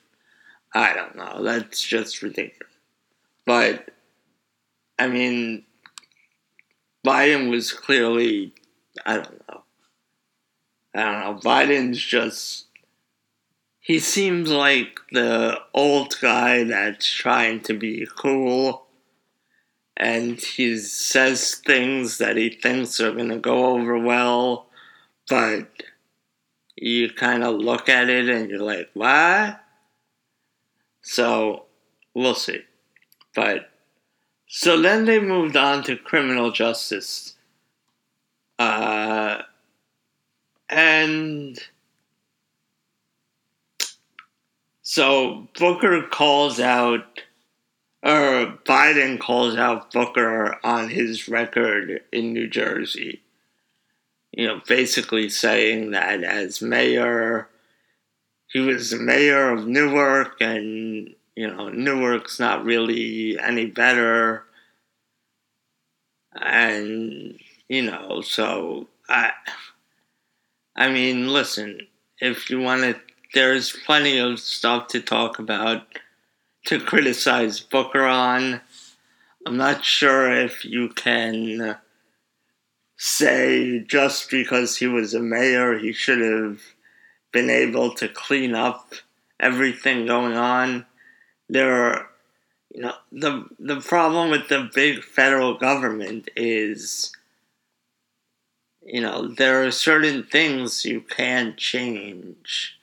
[0.74, 1.42] I don't know.
[1.42, 2.72] That's just ridiculous.
[3.44, 3.90] But
[4.98, 5.64] I mean,
[7.06, 8.54] Biden was clearly
[9.04, 9.62] I don't know.
[10.94, 11.40] I don't know.
[11.42, 12.66] Biden's just
[13.80, 18.86] he seems like the old guy that's trying to be cool
[19.96, 24.66] and he says things that he thinks are going to go over well,
[25.28, 25.68] but
[26.76, 29.61] you kind of look at it and you're like, what?
[31.02, 31.64] So
[32.14, 32.60] we'll see.
[33.34, 33.70] But
[34.46, 37.34] so then they moved on to criminal justice.
[38.58, 39.42] Uh,
[40.68, 41.58] and
[44.82, 47.22] so Booker calls out
[48.02, 53.22] or Biden calls out Booker on his record in New Jersey.
[54.32, 57.48] You know, basically saying that as mayor,
[58.52, 64.44] he was the mayor of Newark, and, you know, Newark's not really any better.
[66.34, 67.38] And,
[67.68, 69.32] you know, so I,
[70.76, 71.86] I mean, listen,
[72.20, 73.00] if you want to,
[73.34, 75.86] there's plenty of stuff to talk about
[76.66, 78.60] to criticize Booker on.
[79.46, 81.76] I'm not sure if you can
[82.96, 86.60] say just because he was a mayor, he should have
[87.32, 88.94] been able to clean up
[89.40, 90.86] everything going on.
[91.48, 92.06] There are,
[92.74, 97.12] you know, the the problem with the big federal government is,
[98.82, 102.78] you know, there are certain things you can't change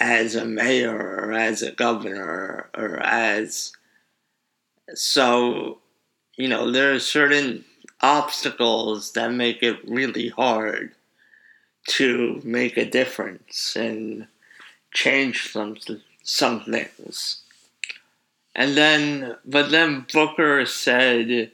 [0.00, 3.72] as a mayor or as a governor or as
[4.94, 5.78] so
[6.36, 7.64] you know there are certain
[8.00, 10.92] obstacles that make it really hard
[11.86, 14.26] to make a difference and
[14.92, 15.76] change some
[16.22, 17.42] some things
[18.54, 21.50] and then but then booker said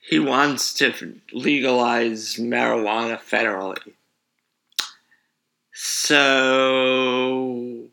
[0.00, 3.94] he wants to legalize marijuana federally
[5.82, 7.86] so,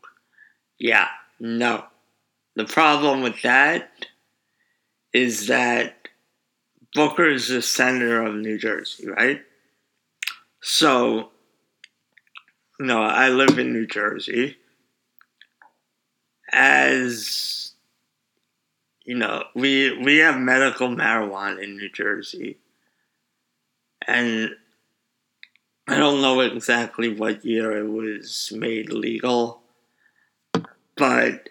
[0.77, 1.07] yeah,
[1.39, 1.85] no.
[2.55, 4.07] The problem with that
[5.13, 6.09] is that
[6.93, 9.41] Booker is the senator of New Jersey, right?
[10.61, 11.29] So,
[12.79, 14.57] no, I live in New Jersey.
[16.51, 17.73] As
[19.03, 22.57] you know, we we have medical marijuana in New Jersey,
[24.07, 24.51] and
[25.87, 29.61] I don't know exactly what year it was made legal,
[30.95, 31.49] but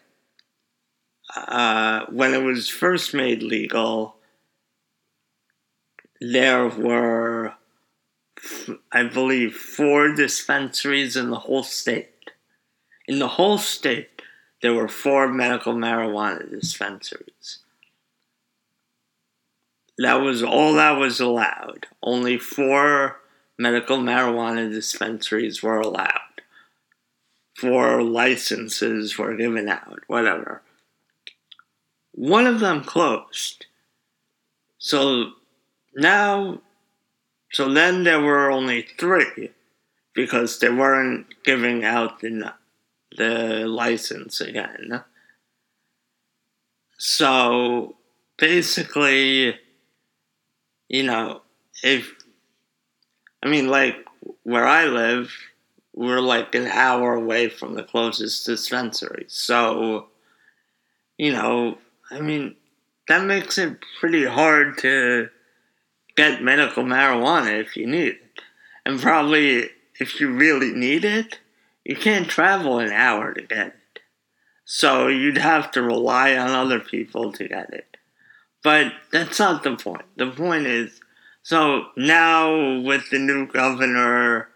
[1.35, 4.16] uh, when it was first made legal,
[6.20, 7.55] there were,
[8.92, 12.30] I believe, four dispensaries in the whole state.
[13.07, 14.22] In the whole state,
[14.62, 17.61] there were four medical marijuana dispensaries.
[19.99, 21.86] That was all that was allowed.
[22.03, 23.20] Only four
[23.59, 26.20] medical marijuana dispensaries were allowed.
[27.57, 30.62] Four licenses were given out, whatever.
[32.12, 33.66] One of them closed.
[34.78, 35.32] So
[35.94, 36.61] now,
[37.57, 39.49] so then there were only three
[40.13, 42.53] because they weren't giving out the,
[43.17, 45.03] the license again.
[46.99, 47.97] So
[48.37, 49.59] basically,
[50.91, 51.41] you know,
[51.83, 52.15] if
[53.43, 54.05] I mean, like
[54.43, 55.33] where I live,
[55.95, 59.25] we're like an hour away from the closest dispensary.
[59.29, 60.09] So,
[61.17, 61.79] you know,
[62.11, 62.55] I mean,
[63.09, 65.31] that makes it pretty hard to
[66.17, 68.43] get medical marijuana if you need it.
[68.85, 71.39] And probably if you really need it,
[71.85, 74.01] you can't travel an hour to get it.
[74.64, 77.97] So you'd have to rely on other people to get it.
[78.62, 80.07] But that's not the point.
[80.17, 81.01] The point is
[81.43, 84.49] so now with the new governor,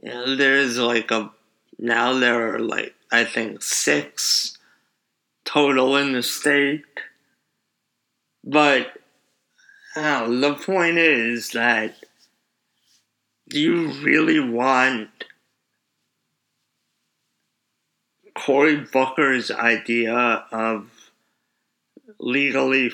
[0.00, 1.32] you know, there's like a
[1.80, 4.56] now there are like I think six
[5.44, 6.84] total in the state.
[8.44, 8.92] But
[9.96, 11.96] uh, the point is that
[13.48, 15.08] do you really want
[18.34, 20.14] Cory Booker's idea
[20.52, 20.90] of
[22.18, 22.92] legally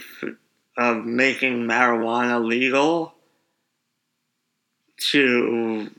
[0.79, 3.15] of making marijuana legal
[5.11, 5.91] to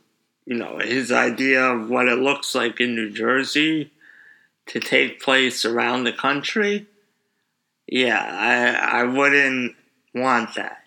[0.46, 3.92] you know his idea of what it looks like in New Jersey
[4.68, 6.86] to take place around the country?
[7.88, 9.76] Yeah I I wouldn't
[10.14, 10.83] want that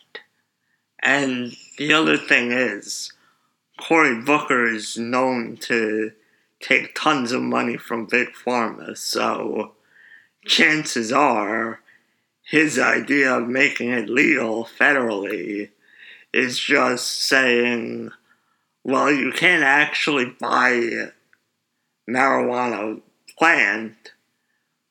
[1.07, 3.13] and the other thing is
[3.79, 6.11] Cory Booker is known to
[6.59, 9.73] take tons of money from Big Pharma, so
[10.45, 11.79] chances are
[12.43, 15.71] his idea of making it legal federally
[16.33, 18.11] is just saying,
[18.83, 21.11] well, you can't actually buy
[22.11, 23.01] marijuana
[23.39, 24.13] plant,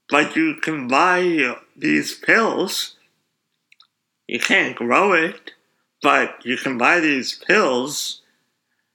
[0.09, 2.95] but you can buy these pills.
[4.27, 5.51] You can't grow it,
[6.01, 8.21] but you can buy these pills.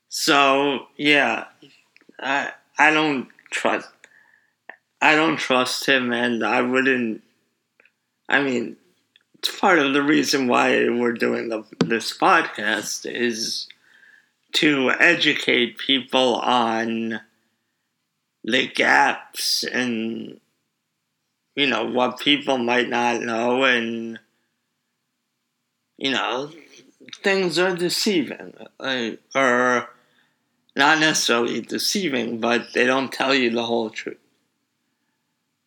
[0.08, 1.44] So, yeah,
[2.18, 3.88] I, I don't trust.
[5.00, 7.22] I don't trust him, and I wouldn't.
[8.28, 8.76] I mean,
[9.38, 13.66] it's part of the reason why we're doing the, this podcast is
[14.52, 17.20] to educate people on
[18.44, 20.40] the gaps and
[21.54, 24.18] you know what people might not know and
[25.98, 26.50] you know
[27.22, 29.88] things are deceiving like, or
[30.76, 34.18] not necessarily deceiving, but they don't tell you the whole truth.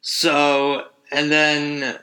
[0.01, 1.99] So, and then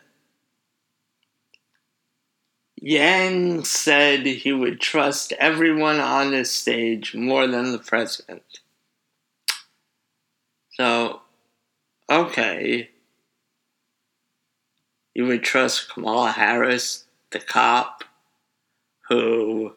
[2.83, 8.61] Yang said he would trust everyone on this stage more than the president.
[10.71, 11.21] So,
[12.09, 12.89] okay.
[15.15, 18.05] You would trust Kamala Harris, the cop
[19.11, 19.75] who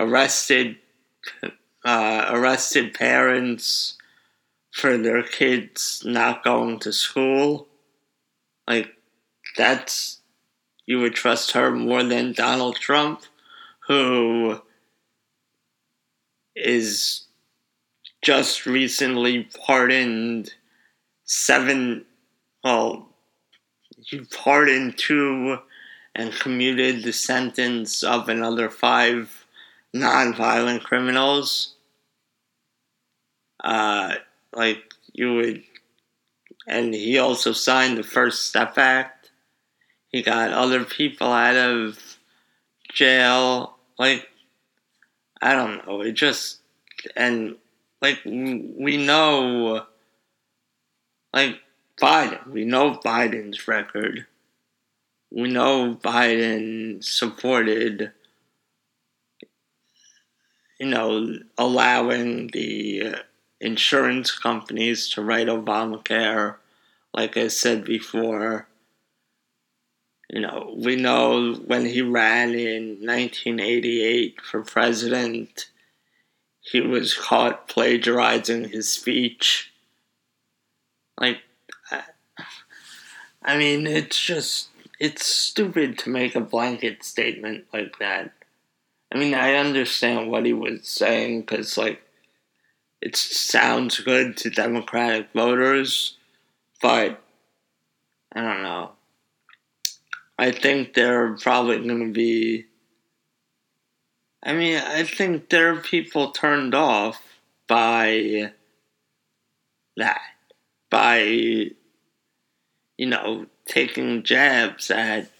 [0.00, 0.76] arrested
[1.84, 3.96] uh, arrested parents
[4.72, 7.68] for their kids not going to school.
[8.66, 8.90] Like,
[9.56, 10.20] that's,
[10.86, 13.22] you would trust her more than Donald Trump,
[13.86, 14.60] who
[16.54, 17.24] is
[18.22, 20.52] just recently pardoned
[21.24, 22.04] seven,
[22.64, 23.08] well,
[23.96, 25.58] he pardoned two
[26.14, 29.46] and commuted the sentence of another five
[29.94, 31.74] nonviolent criminals
[33.62, 34.14] uh,
[34.52, 35.62] like you would,
[36.66, 39.30] and he also signed the First Step Act.
[40.08, 42.18] He got other people out of
[42.92, 43.76] jail.
[43.98, 44.28] Like,
[45.42, 46.00] I don't know.
[46.00, 46.60] It just,
[47.16, 47.56] and
[48.00, 49.86] like, we know,
[51.32, 51.58] like,
[52.00, 54.26] Biden, we know Biden's record.
[55.30, 58.12] We know Biden supported,
[60.80, 63.18] you know, allowing the uh,
[63.60, 66.56] insurance companies to write Obamacare.
[67.14, 68.68] Like I said before,
[70.30, 75.70] you know, we know when he ran in 1988 for president,
[76.60, 79.72] he was caught plagiarizing his speech.
[81.18, 81.38] Like,
[83.42, 84.68] I mean, it's just,
[84.98, 88.32] it's stupid to make a blanket statement like that.
[89.12, 92.02] I mean, I understand what he was saying because, like,
[93.00, 96.16] it sounds good to Democratic voters,
[96.82, 97.22] but
[98.32, 98.90] I don't know.
[100.38, 102.66] I think they're probably going to be.
[104.42, 107.20] I mean, I think there are people turned off
[107.66, 108.52] by
[109.96, 110.20] that.
[110.90, 111.70] By,
[112.98, 115.30] you know, taking jabs at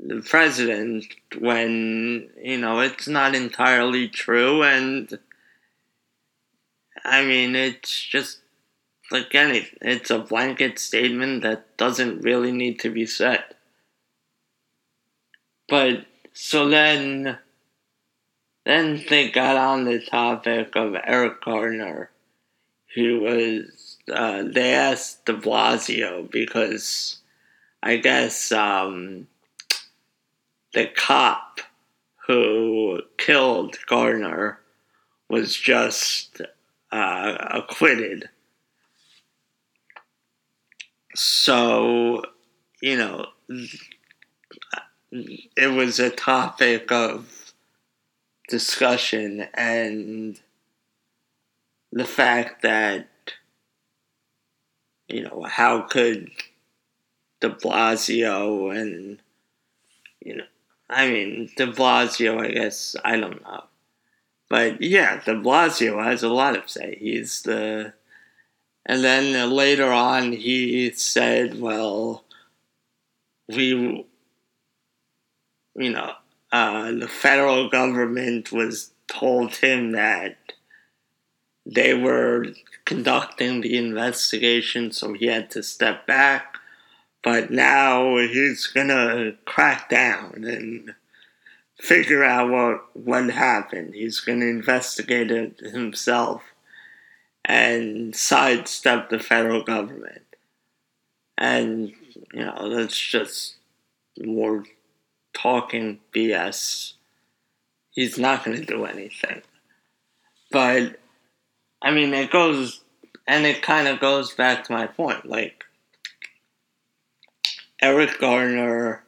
[0.00, 1.04] the president
[1.38, 5.18] when, you know, it's not entirely true and
[7.04, 8.38] I mean, it's just
[9.10, 9.78] like anything.
[9.82, 13.44] It's a blanket statement that doesn't really need to be said.
[15.68, 17.38] But so then,
[18.64, 22.10] then they got on the topic of Eric Garner,
[22.94, 23.77] who was.
[24.10, 27.18] Uh, they asked De Blasio because
[27.82, 29.26] I guess um,
[30.74, 31.60] the cop
[32.26, 34.60] who killed Garner
[35.28, 36.42] was just
[36.92, 38.28] uh, acquitted.
[41.14, 42.22] So,
[42.80, 43.26] you know,
[45.10, 47.54] it was a topic of
[48.48, 50.38] discussion, and
[51.90, 53.08] the fact that,
[55.08, 56.30] you know, how could
[57.40, 59.18] de Blasio and,
[60.20, 60.44] you know,
[60.90, 63.64] I mean, de Blasio, I guess, I don't know.
[64.48, 66.96] But yeah, de Blasio has a lot of say.
[67.00, 67.92] He's the.
[68.86, 72.24] And then later on, he said, well,
[73.46, 74.06] we.
[75.76, 76.12] You know,
[76.50, 80.36] uh, the federal government was told him that
[81.68, 82.46] they were
[82.86, 86.56] conducting the investigation, so he had to step back.
[87.22, 90.94] But now he's gonna crack down and
[91.78, 93.94] figure out what what happened.
[93.94, 96.42] He's gonna investigate it himself
[97.44, 100.22] and sidestep the federal government.
[101.36, 101.92] And
[102.32, 103.56] you know that's just
[104.18, 104.64] more
[105.34, 106.94] talking BS.
[107.90, 109.42] He's not gonna do anything.
[110.50, 110.98] But
[111.80, 112.80] I mean, it goes,
[113.26, 115.26] and it kind of goes back to my point.
[115.26, 115.64] Like,
[117.80, 119.04] Eric Garner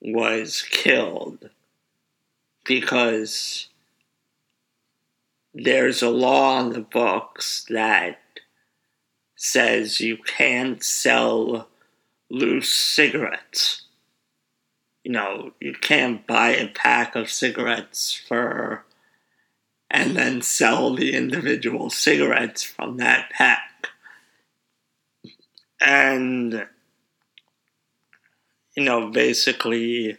[0.00, 1.50] was killed
[2.64, 3.68] because
[5.52, 8.18] there's a law on the books that
[9.36, 11.68] says you can't sell
[12.30, 13.82] loose cigarettes.
[15.04, 18.85] You know, you can't buy a pack of cigarettes for
[19.90, 23.88] and then sell the individual cigarettes from that pack.
[25.80, 26.66] And,
[28.76, 30.18] you know, basically,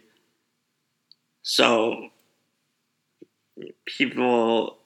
[1.42, 2.10] so
[3.84, 4.78] people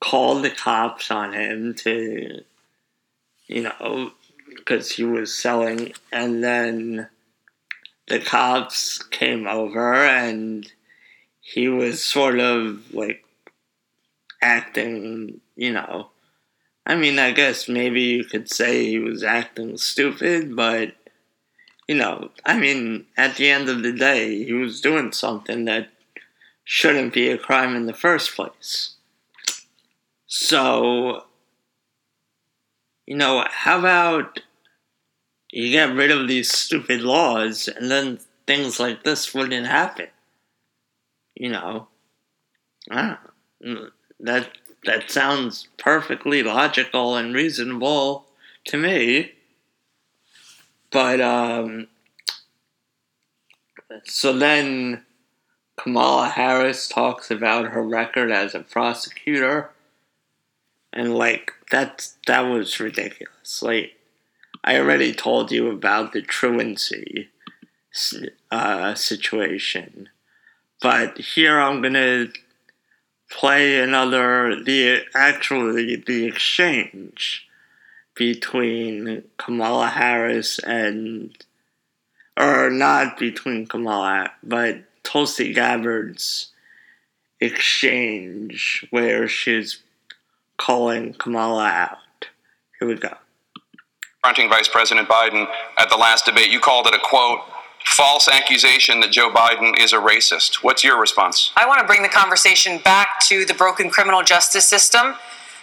[0.00, 2.42] called the cops on him to,
[3.46, 4.12] you know,
[4.48, 7.08] because he was selling, and then
[8.08, 10.70] the cops came over and
[11.46, 13.24] he was sort of like
[14.42, 16.08] acting, you know.
[16.84, 20.96] I mean, I guess maybe you could say he was acting stupid, but,
[21.86, 25.88] you know, I mean, at the end of the day, he was doing something that
[26.64, 28.96] shouldn't be a crime in the first place.
[30.26, 31.26] So,
[33.06, 34.40] you know, how about
[35.52, 38.18] you get rid of these stupid laws and then
[38.48, 40.08] things like this wouldn't happen?
[41.36, 41.88] You know,
[42.90, 43.20] ah,
[44.20, 44.50] that
[44.84, 48.26] that sounds perfectly logical and reasonable
[48.64, 49.32] to me.
[50.90, 51.88] But um,
[54.04, 55.04] so then
[55.76, 59.70] Kamala Harris talks about her record as a prosecutor,
[60.92, 63.62] and like that that was ridiculous.
[63.62, 63.92] Like
[64.64, 67.28] I already told you about the truancy
[68.50, 70.08] uh, situation
[70.80, 72.26] but here I'm gonna
[73.30, 77.46] play another the actually the exchange
[78.14, 81.36] between Kamala Harris and
[82.36, 86.52] or not between Kamala but Tulsi Gabbard's
[87.40, 89.82] exchange where she's
[90.56, 91.98] calling Kamala out.
[92.78, 93.14] Here we go.
[94.22, 95.46] Confronting Vice President Biden
[95.78, 97.40] at the last debate, you called it a quote
[97.86, 100.56] false accusation that Joe Biden is a racist.
[100.56, 101.52] What's your response?
[101.56, 105.14] I want to bring the conversation back to the broken criminal justice system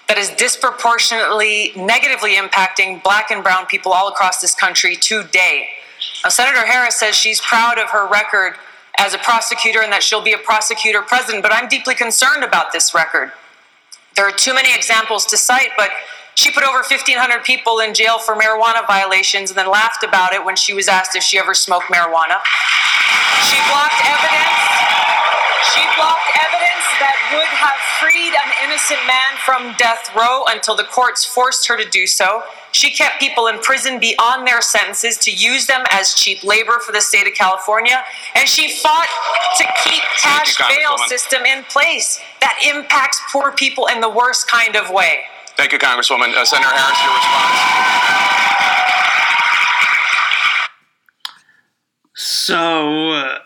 [0.08, 5.68] that is disproportionately negatively impacting black and brown people all across this country today.
[6.24, 8.56] Now, Senator Harris says she's proud of her record
[8.98, 12.72] as a prosecutor and that she'll be a prosecutor president, but I'm deeply concerned about
[12.72, 13.32] this record.
[14.16, 15.90] There are too many examples to cite, but
[16.36, 20.44] she put over 1,500 people in jail for marijuana violations and then laughed about it
[20.44, 22.42] when she was asked if she ever smoked marijuana.
[23.46, 24.58] She blocked evidence.
[25.74, 30.84] She blocked evidence that would have freed an innocent man from death row until the
[30.84, 32.44] courts forced her to do so.
[32.72, 36.92] She kept people in prison beyond their sentences to use them as cheap labor for
[36.92, 38.04] the state of California.
[38.36, 39.08] And she fought
[39.58, 44.76] to keep cash bail system in place that impacts poor people in the worst kind
[44.76, 45.24] of way.
[45.58, 46.34] Thank you, Congresswoman.
[46.36, 47.60] Uh, Senator Harris, your response.
[52.16, 53.40] So, uh,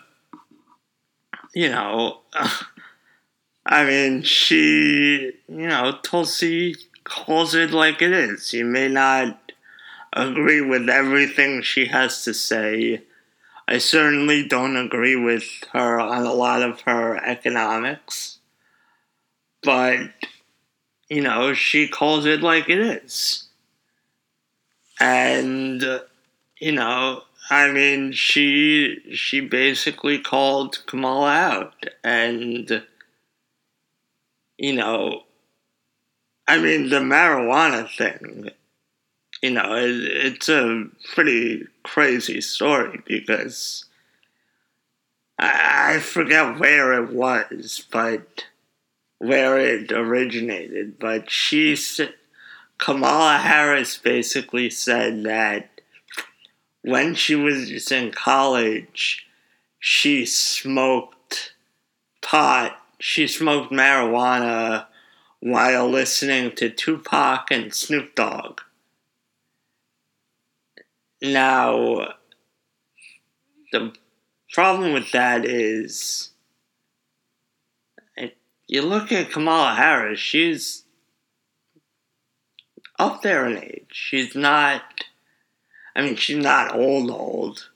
[1.54, 2.48] you know, uh,
[3.66, 8.52] I mean, she, you know, Tulsi calls it like it is.
[8.52, 9.52] You may not
[10.12, 13.02] agree with everything she has to say.
[13.68, 18.38] I certainly don't agree with her on a lot of her economics.
[19.62, 20.10] But
[21.08, 23.44] you know, she calls it like it is.
[25.00, 25.82] And,
[26.60, 32.82] you know, I mean, she she basically called Kamala out, and
[34.58, 35.22] you know,
[36.46, 38.50] I mean, the marijuana thing.
[39.42, 43.84] you know, it, it's a pretty crazy story because
[45.38, 48.44] I, I forget where it was, but
[49.18, 50.98] where it originated.
[50.98, 51.76] But she,
[52.78, 55.70] Kamala Harris, basically said that
[56.82, 59.26] when she was in college,
[59.78, 61.52] she smoked
[62.22, 62.76] pot.
[63.00, 64.86] She smoked marijuana
[65.40, 68.60] while listening to Tupac and Snoop Dogg.
[71.20, 72.14] Now,
[73.72, 73.92] the
[74.52, 76.27] problem with that is
[78.68, 80.84] you look at Kamala Harris, she's
[82.98, 83.88] up there in age.
[83.90, 84.82] She's not,
[85.96, 87.70] I mean, she's not old, old,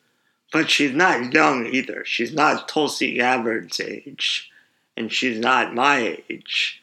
[0.52, 2.04] but she's not young either.
[2.04, 4.50] She's not Tulsi Gabbard's age,
[4.96, 6.82] and she's not my age.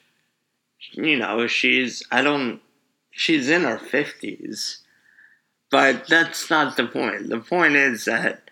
[0.93, 2.61] You know, she's, I don't,
[3.11, 4.79] she's in her 50s,
[5.69, 7.29] but that's not the point.
[7.29, 8.49] The point is that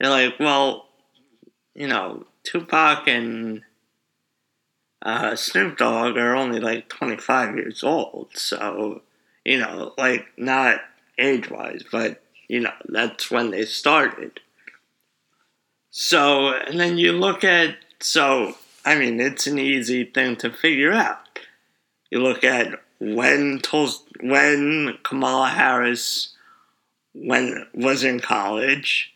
[0.00, 0.86] you're like, well,
[1.74, 3.62] you know, Tupac and
[5.02, 9.02] uh, Snoop Dogg are only like 25 years old, so,
[9.44, 10.80] you know, like, not
[11.18, 14.40] age wise, but, you know, that's when they started.
[15.90, 20.92] So, and then you look at, so, I mean, it's an easy thing to figure
[20.92, 21.38] out.
[22.10, 26.34] You look at when Tul- when Kamala Harris
[27.14, 29.12] when was in college,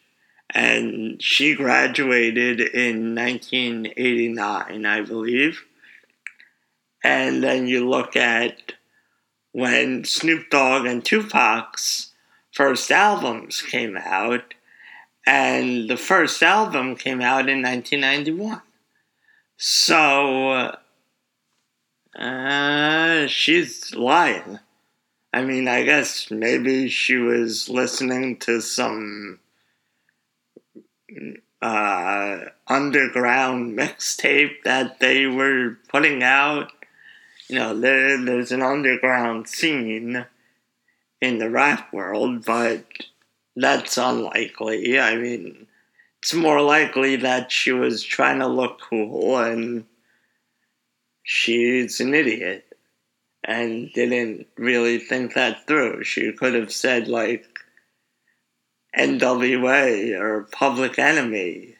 [0.50, 5.64] and she graduated in 1989, I believe.
[7.06, 8.72] And then you look at
[9.52, 12.12] when Snoop Dogg and Tupac's
[12.50, 14.54] first albums came out,
[15.24, 18.60] and the first album came out in 1991.
[19.56, 20.74] So,
[22.18, 24.58] uh, she's lying.
[25.32, 29.38] I mean, I guess maybe she was listening to some
[31.62, 36.72] uh, underground mixtape that they were putting out
[37.48, 40.26] you know, there, there's an underground scene
[41.20, 42.84] in the rap world, but
[43.54, 44.98] that's unlikely.
[44.98, 45.66] I mean,
[46.22, 49.84] it's more likely that she was trying to look cool and
[51.22, 52.64] she's an idiot
[53.44, 56.02] and didn't really think that through.
[56.02, 57.46] She could have said, like,
[58.98, 61.76] NWA or Public Enemy.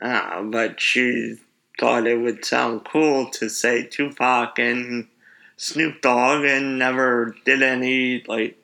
[0.00, 1.36] Uh, but she
[1.80, 5.08] thought it would sound cool to say Tupac and
[5.56, 8.62] Snoop Dogg and never did any, like,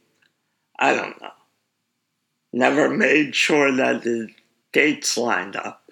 [0.79, 1.31] I don't know.
[2.53, 4.29] Never made sure that the
[4.73, 5.91] dates lined up.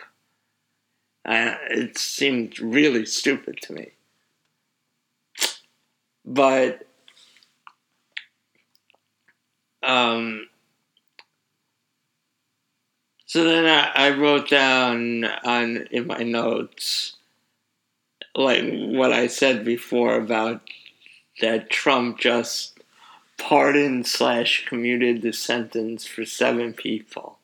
[1.25, 3.93] Uh, it seemed really stupid to me.
[6.27, 6.87] But,
[9.83, 10.49] um,
[13.27, 17.14] so then I, I wrote down on in my notes
[18.37, 20.61] like what I said before about
[21.41, 22.81] that Trump just
[23.39, 27.39] pardoned slash commuted the sentence for seven people.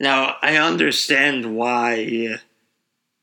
[0.00, 2.38] Now I understand why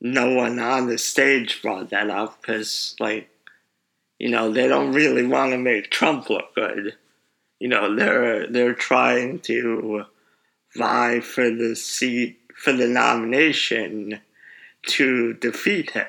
[0.01, 3.30] no one on the stage brought that up because like
[4.20, 6.95] you know they don't really want to make Trump look good.
[7.59, 10.05] You know they're they're trying to
[10.76, 14.20] vie for the seat for the nomination
[14.88, 16.05] to defeat him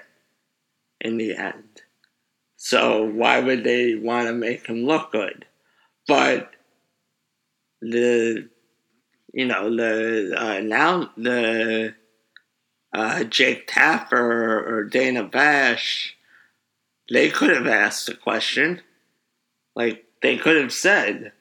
[1.01, 1.83] in the end.
[2.57, 5.45] So why would they want to make him look good?
[6.09, 6.53] But
[7.81, 8.49] the
[9.33, 11.95] you know the uh, now the
[12.93, 16.17] uh, Jake Tapper or Dana Bash,
[17.11, 18.81] they could have asked a question.
[19.75, 21.33] Like they could have said,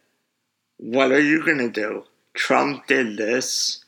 [0.77, 2.03] "What are you gonna do?"
[2.33, 3.84] Trump did this.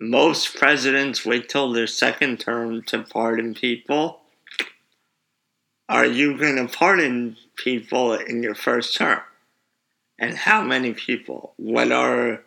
[0.00, 4.20] Most presidents wait till their second term to pardon people.
[5.88, 9.20] Are you going to pardon people in your first term?
[10.18, 11.54] And how many people?
[11.56, 12.42] What are,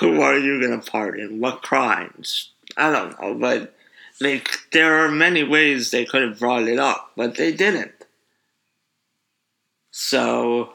[0.00, 1.40] who are you going to pardon?
[1.40, 2.52] What crimes?
[2.76, 3.74] I don't know, but
[4.20, 4.42] they,
[4.72, 7.92] there are many ways they could have brought it up, but they didn't.
[9.90, 10.74] So,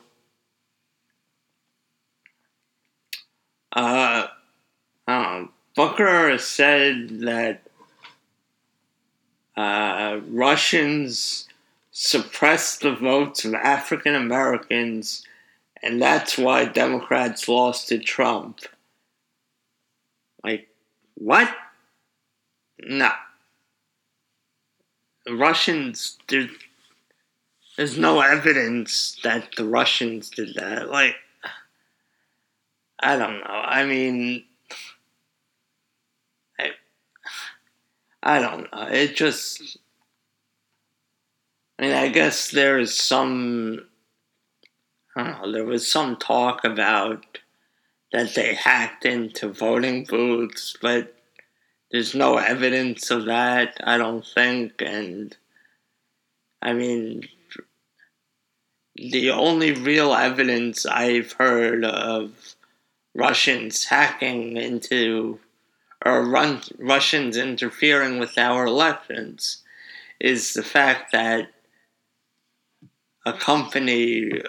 [3.74, 4.28] Uh,
[5.76, 7.62] Booker said that
[9.56, 11.48] uh, Russians
[11.92, 15.24] suppressed the votes of African Americans,
[15.82, 18.60] and that's why Democrats lost to Trump.
[20.44, 20.68] Like,
[21.16, 21.54] what?
[22.80, 23.12] No.
[25.26, 26.50] The Russians, there's,
[27.78, 30.90] there's no evidence that the Russians did that.
[30.90, 31.16] Like,
[33.00, 33.46] I don't know.
[33.46, 34.44] I mean,
[36.60, 36.72] I,
[38.24, 38.88] I don't know.
[38.88, 39.78] It just,
[41.80, 43.88] I mean, I guess there is some,
[45.16, 47.40] I don't know, there was some talk about
[48.12, 51.16] that they hacked into voting booths, but
[51.92, 54.82] there's no evidence of that, I don't think.
[54.82, 55.36] And,
[56.62, 57.28] I mean,
[58.96, 62.56] the only real evidence I've heard of
[63.16, 65.40] Russians hacking into
[66.04, 69.62] or run, Russians interfering with our elections
[70.20, 71.52] is the fact that
[73.26, 74.42] a company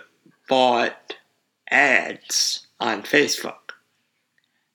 [0.48, 1.16] bought
[1.70, 3.54] ads on Facebook.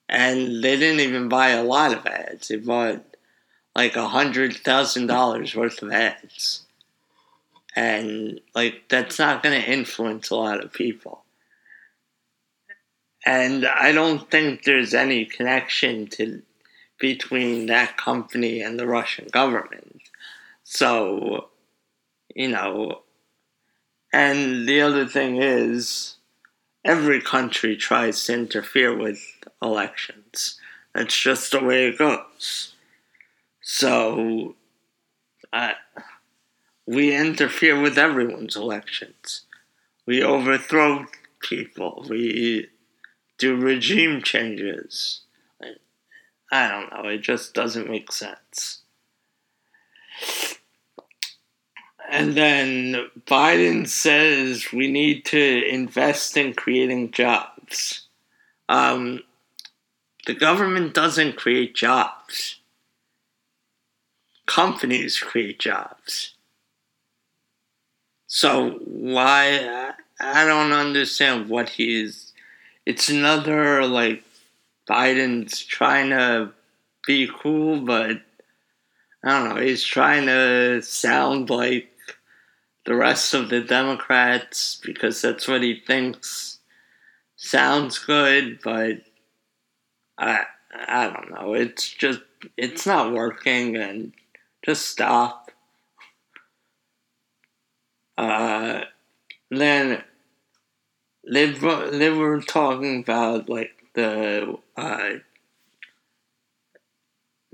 [0.08, 2.48] And they didn't even buy a lot of ads.
[2.48, 3.04] They bought
[3.78, 6.66] like a hundred thousand dollars worth of ads
[7.76, 11.22] and like that's not going to influence a lot of people
[13.24, 16.42] and i don't think there's any connection to
[16.98, 20.02] between that company and the russian government
[20.64, 21.48] so
[22.34, 23.02] you know
[24.12, 26.16] and the other thing is
[26.84, 29.20] every country tries to interfere with
[29.62, 30.58] elections
[30.94, 32.74] that's just the way it goes
[33.60, 34.54] so
[35.52, 35.74] I
[36.86, 39.42] we interfere with everyone's elections.
[40.06, 41.06] We overthrow
[41.40, 42.06] people.
[42.08, 42.68] We
[43.36, 45.20] do regime changes.
[46.50, 47.08] I don't know.
[47.08, 48.82] It just doesn't make sense.
[52.10, 58.06] And then Biden says we need to invest in creating jobs.
[58.68, 59.22] Um,
[60.26, 62.60] the government doesn't create jobs,
[64.46, 66.34] companies create jobs.
[68.26, 72.32] So why I don't understand what he's.
[72.84, 74.22] It's another like
[74.88, 76.52] Biden's trying to
[77.06, 78.22] be cool, but
[79.24, 79.60] I don't know.
[79.60, 81.90] He's trying to sound like
[82.86, 86.58] the rest of the Democrats because that's what he thinks
[87.36, 89.02] sounds good, but
[90.18, 91.54] I I don't know.
[91.54, 92.20] It's just
[92.56, 94.12] it's not working, and
[94.64, 95.50] just stop.
[98.16, 98.82] Uh,
[99.50, 100.02] then
[101.30, 105.10] they they were talking about like the uh,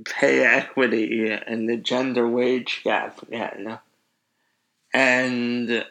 [0.04, 3.78] pay equity and the gender wage gap again,
[4.92, 5.84] and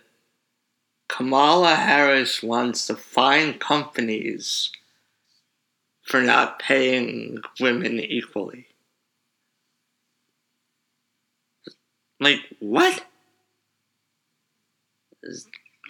[1.09, 4.71] Kamala Harris wants to fine companies
[6.01, 8.67] for not paying women equally.
[12.19, 13.05] Like what?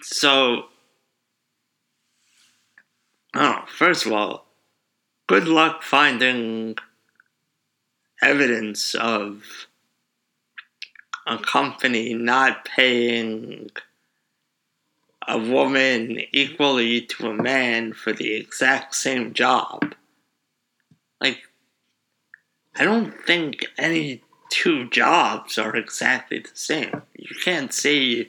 [0.02, 0.66] So,
[3.34, 4.43] oh, first of all,
[5.26, 6.76] good luck finding
[8.22, 9.66] evidence of
[11.26, 13.70] a company not paying
[15.26, 19.94] a woman equally to a man for the exact same job.
[21.20, 21.42] Like,
[22.76, 27.02] I don't think any two jobs are exactly the same.
[27.16, 28.28] You can't say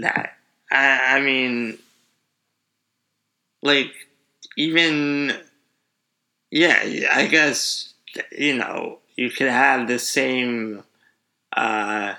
[0.00, 0.36] that.
[0.70, 1.78] I, I mean,
[3.62, 3.92] like,
[4.58, 5.32] even,
[6.54, 7.94] yeah, I guess,
[8.30, 10.84] you know, you could have the same,
[11.52, 12.14] uh,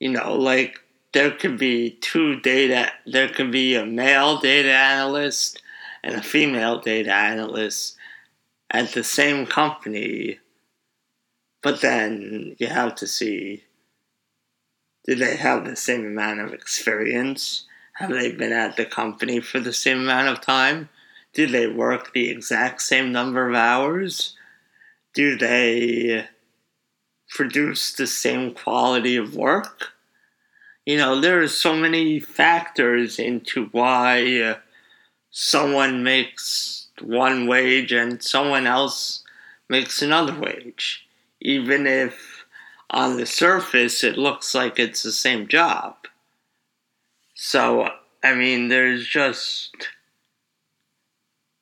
[0.00, 0.80] you know, like,
[1.12, 5.60] there could be two data, there could be a male data analyst
[6.02, 7.98] and a female data analyst
[8.70, 10.38] at the same company,
[11.62, 13.64] but then you have to see
[15.06, 17.66] do they have the same amount of experience?
[17.96, 20.88] Have they been at the company for the same amount of time?
[21.34, 24.36] Do they work the exact same number of hours?
[25.14, 26.26] Do they
[27.30, 29.88] produce the same quality of work?
[30.86, 34.58] You know, there are so many factors into why uh,
[35.30, 39.24] someone makes one wage and someone else
[39.68, 41.06] makes another wage.
[41.40, 42.44] Even if
[42.90, 45.96] on the surface, it looks like it's the same job.
[47.34, 47.88] So,
[48.22, 49.88] I mean, there's just.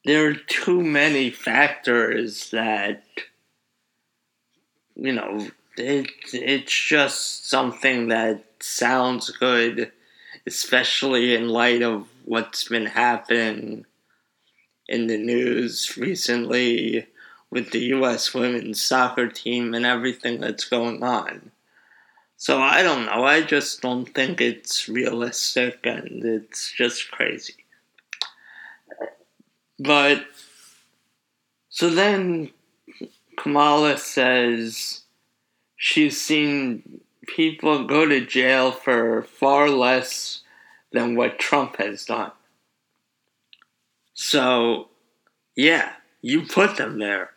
[0.05, 3.05] There are too many factors that.
[4.95, 9.91] You know, it, it's just something that sounds good,
[10.47, 13.87] especially in light of what's been happening
[14.89, 17.07] in the news recently
[17.51, 18.35] with the U.S.
[18.35, 21.51] women's soccer team and everything that's going on.
[22.37, 23.25] So I don't know.
[23.25, 27.62] I just don't think it's realistic and it's just crazy.
[29.83, 30.25] But
[31.69, 32.51] so then
[33.37, 35.01] Kamala says
[35.77, 40.43] she's seen people go to jail for far less
[40.93, 42.31] than what Trump has done.
[44.15, 44.89] So,
[45.57, 47.31] yeah, you put them there.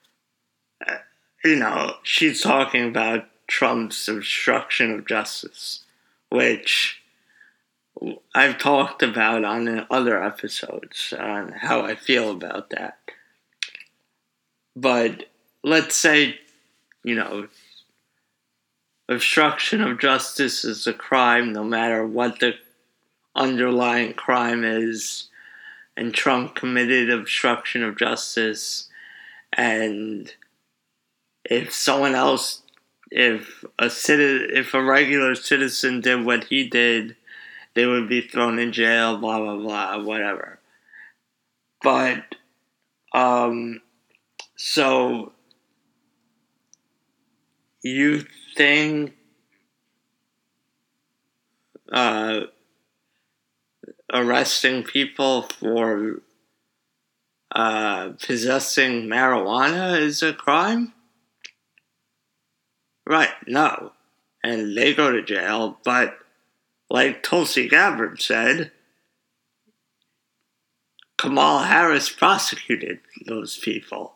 [1.44, 5.84] you know, she's talking about Trump's obstruction of justice,
[6.30, 7.00] which
[8.34, 12.98] I've talked about on other episodes on how I feel about that.
[14.76, 15.24] But
[15.64, 16.38] let's say,
[17.02, 17.48] you know,
[19.08, 22.54] obstruction of justice is a crime no matter what the
[23.34, 25.28] underlying crime is,
[25.96, 28.88] and Trump committed obstruction of justice,
[29.52, 30.32] and
[31.44, 32.62] if someone else
[33.10, 37.16] if a citizen, if a regular citizen did what he did,
[37.78, 40.58] they would be thrown in jail, blah blah blah, whatever.
[41.80, 42.24] But
[43.12, 43.80] um
[44.56, 45.30] so
[47.84, 48.24] you
[48.56, 49.14] think
[51.92, 52.40] uh
[54.12, 56.20] arresting people for
[57.52, 60.92] uh, possessing marijuana is a crime?
[63.06, 63.92] Right, no.
[64.42, 66.18] And they go to jail, but
[66.90, 68.72] like Tulsi Gabbard said,
[71.16, 74.14] Kamala Harris prosecuted those people.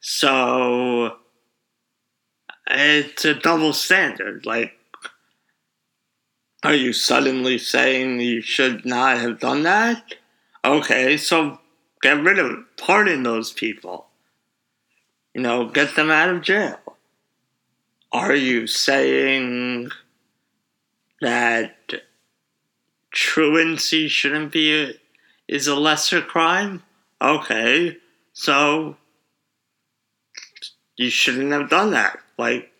[0.00, 1.16] So
[2.66, 4.44] it's a double standard.
[4.44, 4.72] Like,
[6.64, 10.14] are you suddenly saying you should not have done that?
[10.64, 11.60] Okay, so
[12.02, 14.06] get rid of pardon those people.
[15.34, 16.78] You know, get them out of jail.
[18.10, 19.90] Are you saying
[21.20, 21.92] that
[23.10, 24.98] truancy shouldn't be
[25.46, 26.82] is a lesser crime?
[27.20, 27.96] Okay,
[28.32, 28.96] so
[30.96, 32.18] you shouldn't have done that.
[32.36, 32.70] Like,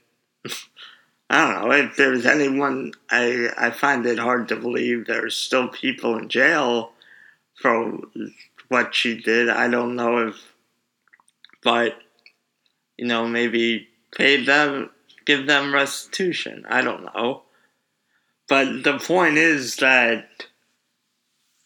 [1.31, 2.93] I don't know if there's anyone.
[3.11, 6.93] I I find it hard to believe there's still people in jail
[7.55, 7.99] for
[8.69, 9.49] what she did.
[9.49, 10.37] I don't know if,
[11.63, 11.99] but
[12.97, 14.91] you know, maybe pay them
[15.25, 16.65] give them restitution.
[16.69, 17.43] I don't know.
[18.49, 20.47] But the point is that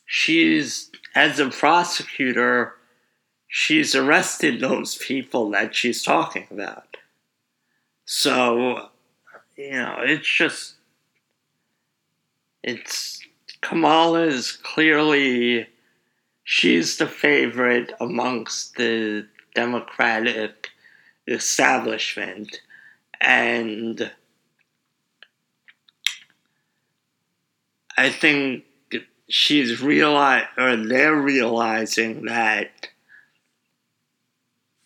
[0.04, 2.74] she's, as a prosecutor,
[3.46, 6.96] she's arrested those people that she's talking about.
[8.04, 8.88] So,
[9.56, 10.74] you know, it's just,
[12.64, 13.20] it's,
[13.60, 15.68] Kamala is clearly,
[16.42, 20.70] she's the favorite amongst the Democratic
[21.28, 22.60] establishment
[23.20, 24.10] and
[27.96, 28.64] I think
[29.28, 32.88] she's realized, or they're realizing that,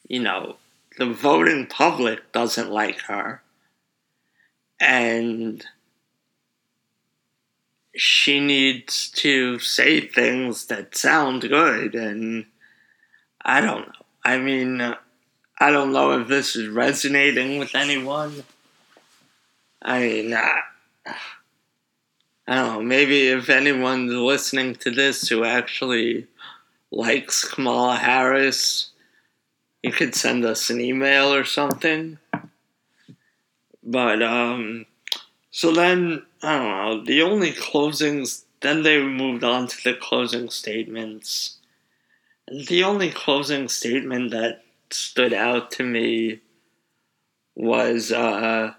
[0.08, 0.56] you know,
[0.98, 3.42] the voting public doesn't like her,
[4.80, 5.64] and
[7.94, 12.46] she needs to say things that sound good, and
[13.42, 13.92] I don't know.
[14.24, 14.80] I mean,
[15.58, 18.44] I don't know if this is resonating with anyone.
[19.80, 21.12] I mean, uh,
[22.48, 22.82] I don't know.
[22.82, 26.26] Maybe if anyone's listening to this who actually
[26.92, 28.90] likes Kamala Harris,
[29.82, 32.18] you could send us an email or something.
[33.82, 34.86] But, um,
[35.50, 40.48] so then, I don't know, the only closings, then they moved on to the closing
[40.50, 41.58] statements.
[42.46, 46.40] And the only closing statement that stood out to me
[47.56, 48.74] was uh,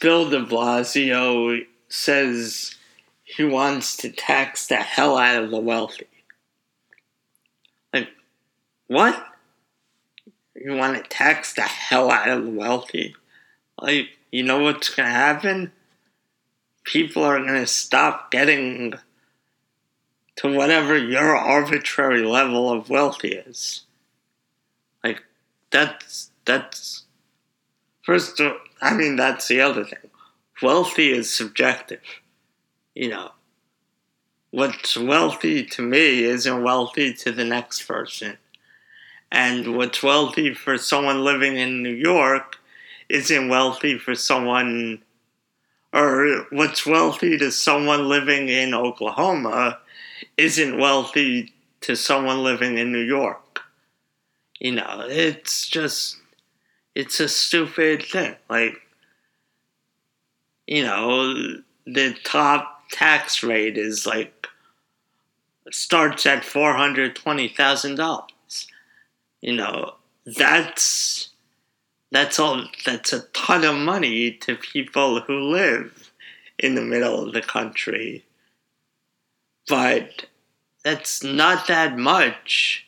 [0.00, 2.76] Bill de Blasio says
[3.24, 6.06] he wants to tax the hell out of the wealthy.
[7.92, 8.08] Like,
[8.86, 9.26] what?
[10.54, 13.14] You want to tax the hell out of the wealthy?
[13.80, 15.72] Like, you know what's going to happen?
[16.84, 18.94] People are going to stop getting
[20.36, 23.82] to whatever your arbitrary level of wealth is
[25.04, 25.22] Like,
[25.70, 27.04] that's that's
[28.02, 28.40] first.
[28.80, 30.09] I mean, that's the other thing.
[30.62, 32.02] Wealthy is subjective.
[32.94, 33.30] You know,
[34.50, 38.38] what's wealthy to me isn't wealthy to the next person,
[39.30, 42.56] and what's wealthy for someone living in New York
[43.08, 45.02] isn't wealthy for someone.
[45.92, 49.80] Or what's wealthy to someone living in Oklahoma
[50.36, 53.50] isn't wealthy to someone living in New York
[54.60, 56.18] you know, it's just,
[56.94, 58.36] it's a stupid thing.
[58.48, 58.74] Like,
[60.70, 61.34] you know,
[61.84, 64.46] the top tax rate is like
[65.70, 68.68] starts at four hundred twenty thousand dollars.
[69.40, 69.94] You know,
[70.24, 71.30] that's
[72.12, 76.12] that's all that's a ton of money to people who live
[76.56, 78.24] in the middle of the country.
[79.68, 80.26] But
[80.84, 82.86] that's not that much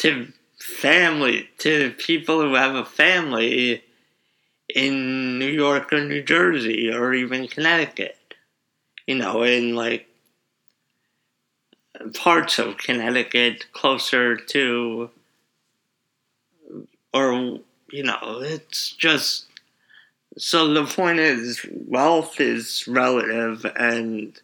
[0.00, 3.84] to family to people who have a family
[4.74, 8.16] in New York or New Jersey or even Connecticut.
[9.06, 10.08] You know, in like
[12.14, 15.10] parts of Connecticut closer to
[17.12, 17.60] or
[17.90, 19.46] you know, it's just
[20.38, 24.40] so the point is wealth is relative and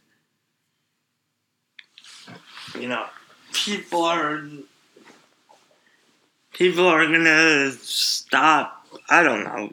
[2.79, 3.07] you know
[3.53, 4.43] people are
[6.53, 9.73] people are gonna stop i don't know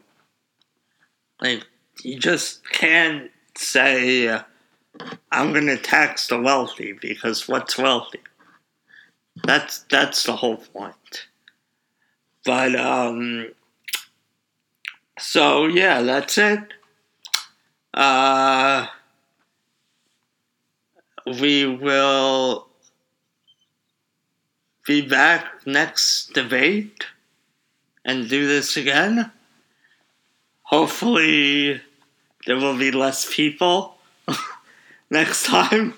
[1.41, 1.65] like
[2.03, 4.27] you just can't say
[5.31, 8.19] i'm gonna tax the wealthy because what's wealthy.
[9.43, 11.27] That's that's the whole point.
[12.45, 13.51] But um
[15.19, 16.59] so yeah that's it.
[17.93, 18.87] Uh
[21.39, 22.67] we will
[24.85, 27.05] be back next debate
[28.03, 29.31] and do this again.
[30.71, 31.81] Hopefully,
[32.47, 33.97] there will be less people
[35.09, 35.95] next time.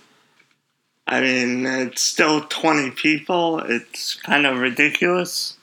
[1.05, 3.59] I mean, it's still 20 people.
[3.59, 5.57] It's kind of ridiculous.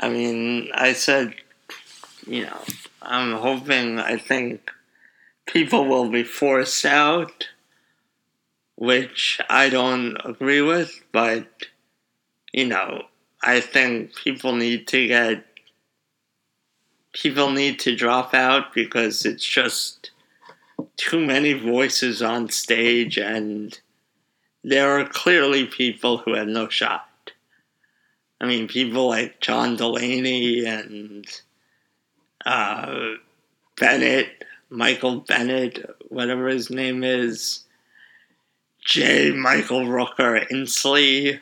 [0.00, 1.34] I mean, I said,
[2.26, 2.60] you know,
[3.02, 4.70] I'm hoping, I think
[5.44, 7.48] people will be forced out,
[8.76, 11.66] which I don't agree with, but
[12.54, 13.02] you know,
[13.42, 15.44] I think people need to get
[17.12, 20.10] people need to drop out because it's just
[20.96, 23.80] too many voices on stage and
[24.64, 27.08] there are clearly people who have no shot.
[28.40, 31.24] I mean, people like John Delaney and
[32.44, 33.14] uh,
[33.76, 37.64] Bennet, Michael Bennet, whatever his name is,
[38.84, 39.30] J.
[39.30, 41.40] Michael Rooker Inslee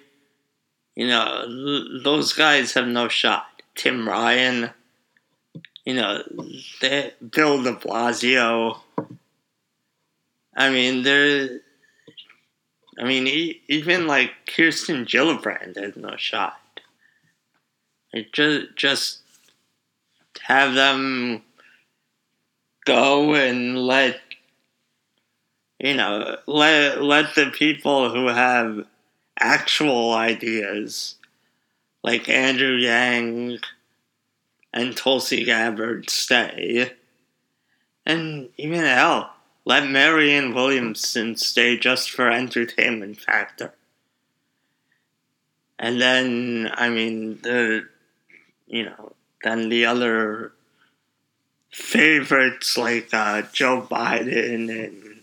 [1.01, 3.63] you know, those guys have no shot.
[3.75, 4.71] Tim Ryan,
[5.85, 6.23] you know,
[6.81, 8.79] they, Bill de Blasio.
[10.57, 11.61] I mean, they're.
[12.99, 16.61] I mean, even like Kirsten Gillibrand has no shot.
[18.13, 19.19] It just just
[20.43, 21.43] have them
[22.85, 24.21] go and let
[25.79, 28.87] you know let let the people who have
[29.39, 31.15] actual ideas
[32.03, 33.61] like Andrew Yang
[34.73, 36.93] and Tulsi Gabbard stay.
[38.07, 43.75] And even hell, let Marianne Williamson stay just for entertainment factor.
[45.79, 47.87] And then, I mean, the,
[48.67, 49.13] you know,
[49.43, 50.53] then the other
[51.71, 55.21] favorites like uh, Joe Biden and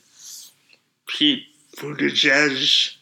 [1.08, 1.44] Pete
[1.76, 2.96] Buttigieg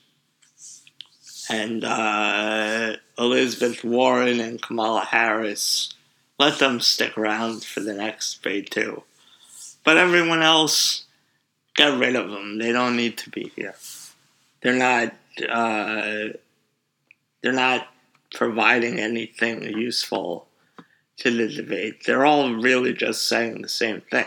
[1.49, 5.94] and uh, Elizabeth Warren and Kamala Harris.
[6.37, 9.03] Let them stick around for the next debate too.
[9.83, 11.05] But everyone else,
[11.75, 12.57] get rid of them.
[12.57, 13.75] They don't need to be here.
[14.61, 15.13] They're not.
[15.47, 16.33] Uh,
[17.41, 17.87] they're not
[18.33, 20.47] providing anything useful
[21.17, 22.03] to the debate.
[22.05, 24.25] They're all really just saying the same thing.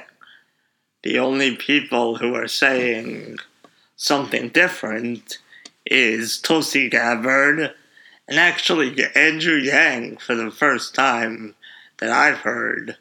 [1.03, 3.39] The only people who are saying
[3.97, 5.39] something different
[5.85, 7.75] is Tulsi Gabbard,
[8.29, 11.55] and actually Andrew Yang for the first time
[11.99, 12.97] that I've heard.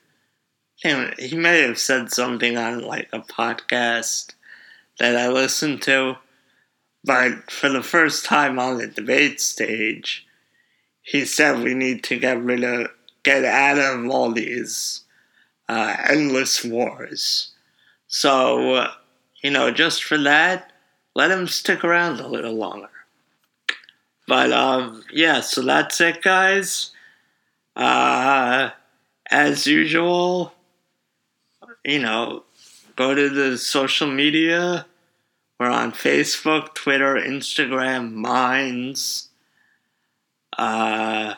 [0.75, 4.33] He may have said something on like a podcast
[4.99, 6.17] that I listened to,
[7.03, 10.25] but for the first time on the debate stage,
[11.01, 12.87] he said we need to get rid of,
[13.23, 15.05] get out of all these
[15.69, 17.53] uh, endless wars.
[18.07, 18.87] So,
[19.43, 20.71] you know, just for that,
[21.15, 22.89] let him stick around a little longer.
[24.27, 26.91] But um, yeah, so that's it, guys.
[27.75, 28.71] Uh,
[29.29, 30.53] as usual,
[31.83, 32.43] you know,
[32.95, 34.85] go to the social media.
[35.59, 39.29] We're on Facebook, Twitter, Instagram, Minds.
[40.57, 41.35] Uh,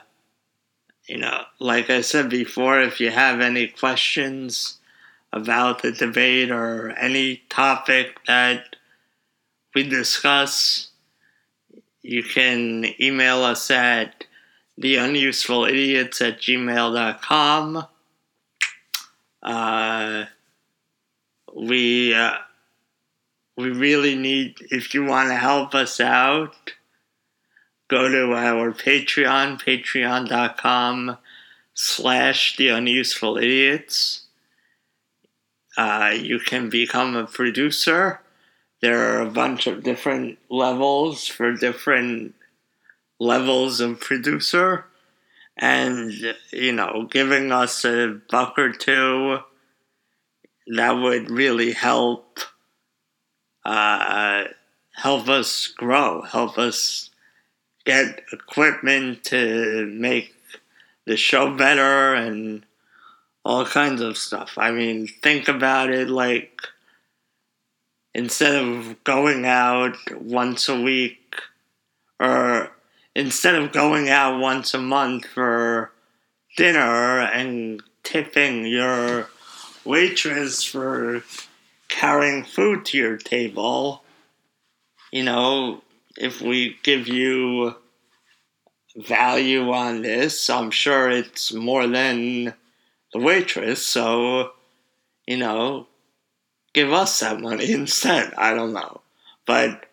[1.08, 4.78] you know, like I said before, if you have any questions
[5.32, 8.76] about the debate or any topic that
[9.74, 10.90] we discuss,
[12.02, 14.26] you can email us at
[14.80, 17.86] theunusefulidiots at gmail.com.
[19.44, 20.26] Uh,
[21.56, 22.34] we uh,
[23.58, 26.56] we really need if you want to help us out
[27.90, 31.18] go to our patreon patreon.com
[31.74, 34.28] slash the unuseful idiots
[35.78, 38.22] uh, you can become a producer
[38.82, 42.34] there are a bunch of different levels for different
[43.20, 44.86] levels of producer
[45.58, 46.14] and
[46.52, 49.40] you know giving us a buck or two
[50.68, 52.40] that would really help
[53.66, 54.46] uh,
[54.96, 57.10] help us grow help us
[57.86, 60.34] get equipment to make
[61.06, 62.64] the show better and
[63.44, 64.54] all kinds of stuff.
[64.58, 66.62] I mean think about it like
[68.14, 71.36] instead of going out once a week
[72.20, 72.59] or
[73.20, 75.92] instead of going out once a month for
[76.56, 79.28] dinner and tipping your
[79.84, 81.22] waitress for
[81.90, 84.02] carrying food to your table,
[85.12, 85.82] you know,
[86.18, 87.76] if we give you
[88.96, 92.54] value on this, I'm sure it's more than
[93.12, 94.52] the waitress, so,
[95.28, 95.88] you know,
[96.74, 98.34] give us that money instead.
[98.38, 99.02] I don't know.
[99.46, 99.88] But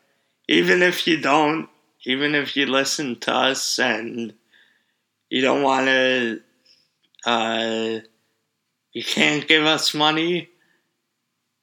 [0.48, 1.68] even if you don't,
[2.06, 4.32] even if you listen to us and
[5.28, 6.40] you don't want to,
[7.26, 7.98] uh,
[8.92, 10.48] you can't give us money,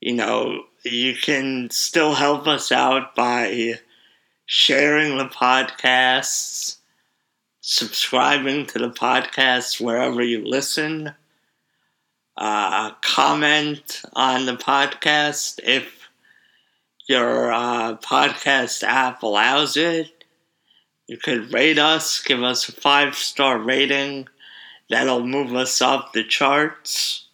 [0.01, 3.75] you know, you can still help us out by
[4.45, 6.75] sharing the podcasts,
[7.61, 11.13] subscribing to the podcast wherever you listen,
[12.35, 16.09] uh, comment on the podcast if
[17.07, 20.12] your uh, podcast app allows it.
[21.07, 24.27] You could rate us, give us a five star rating.
[24.89, 27.25] That'll move us up the charts.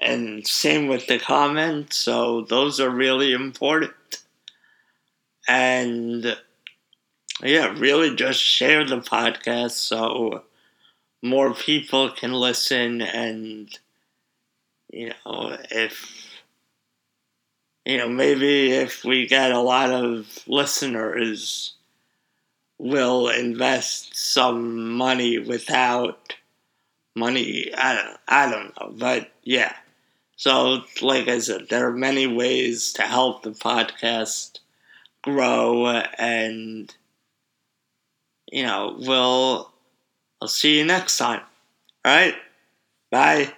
[0.00, 1.96] And same with the comments.
[1.96, 4.22] So those are really important.
[5.48, 6.36] And
[7.42, 10.42] yeah, really just share the podcast so
[11.22, 13.76] more people can listen and
[14.92, 16.40] you know if
[17.84, 21.74] you know maybe if we get a lot of listeners
[22.78, 26.34] will invest some money without
[27.16, 29.74] money I don't, I don't know but yeah
[30.36, 34.60] so like I said there are many ways to help the podcast
[35.22, 35.86] grow
[36.18, 36.94] and
[38.52, 39.72] you know we'll
[40.40, 41.40] I'll see you next time.
[42.04, 42.34] All right?
[43.10, 43.52] Bye.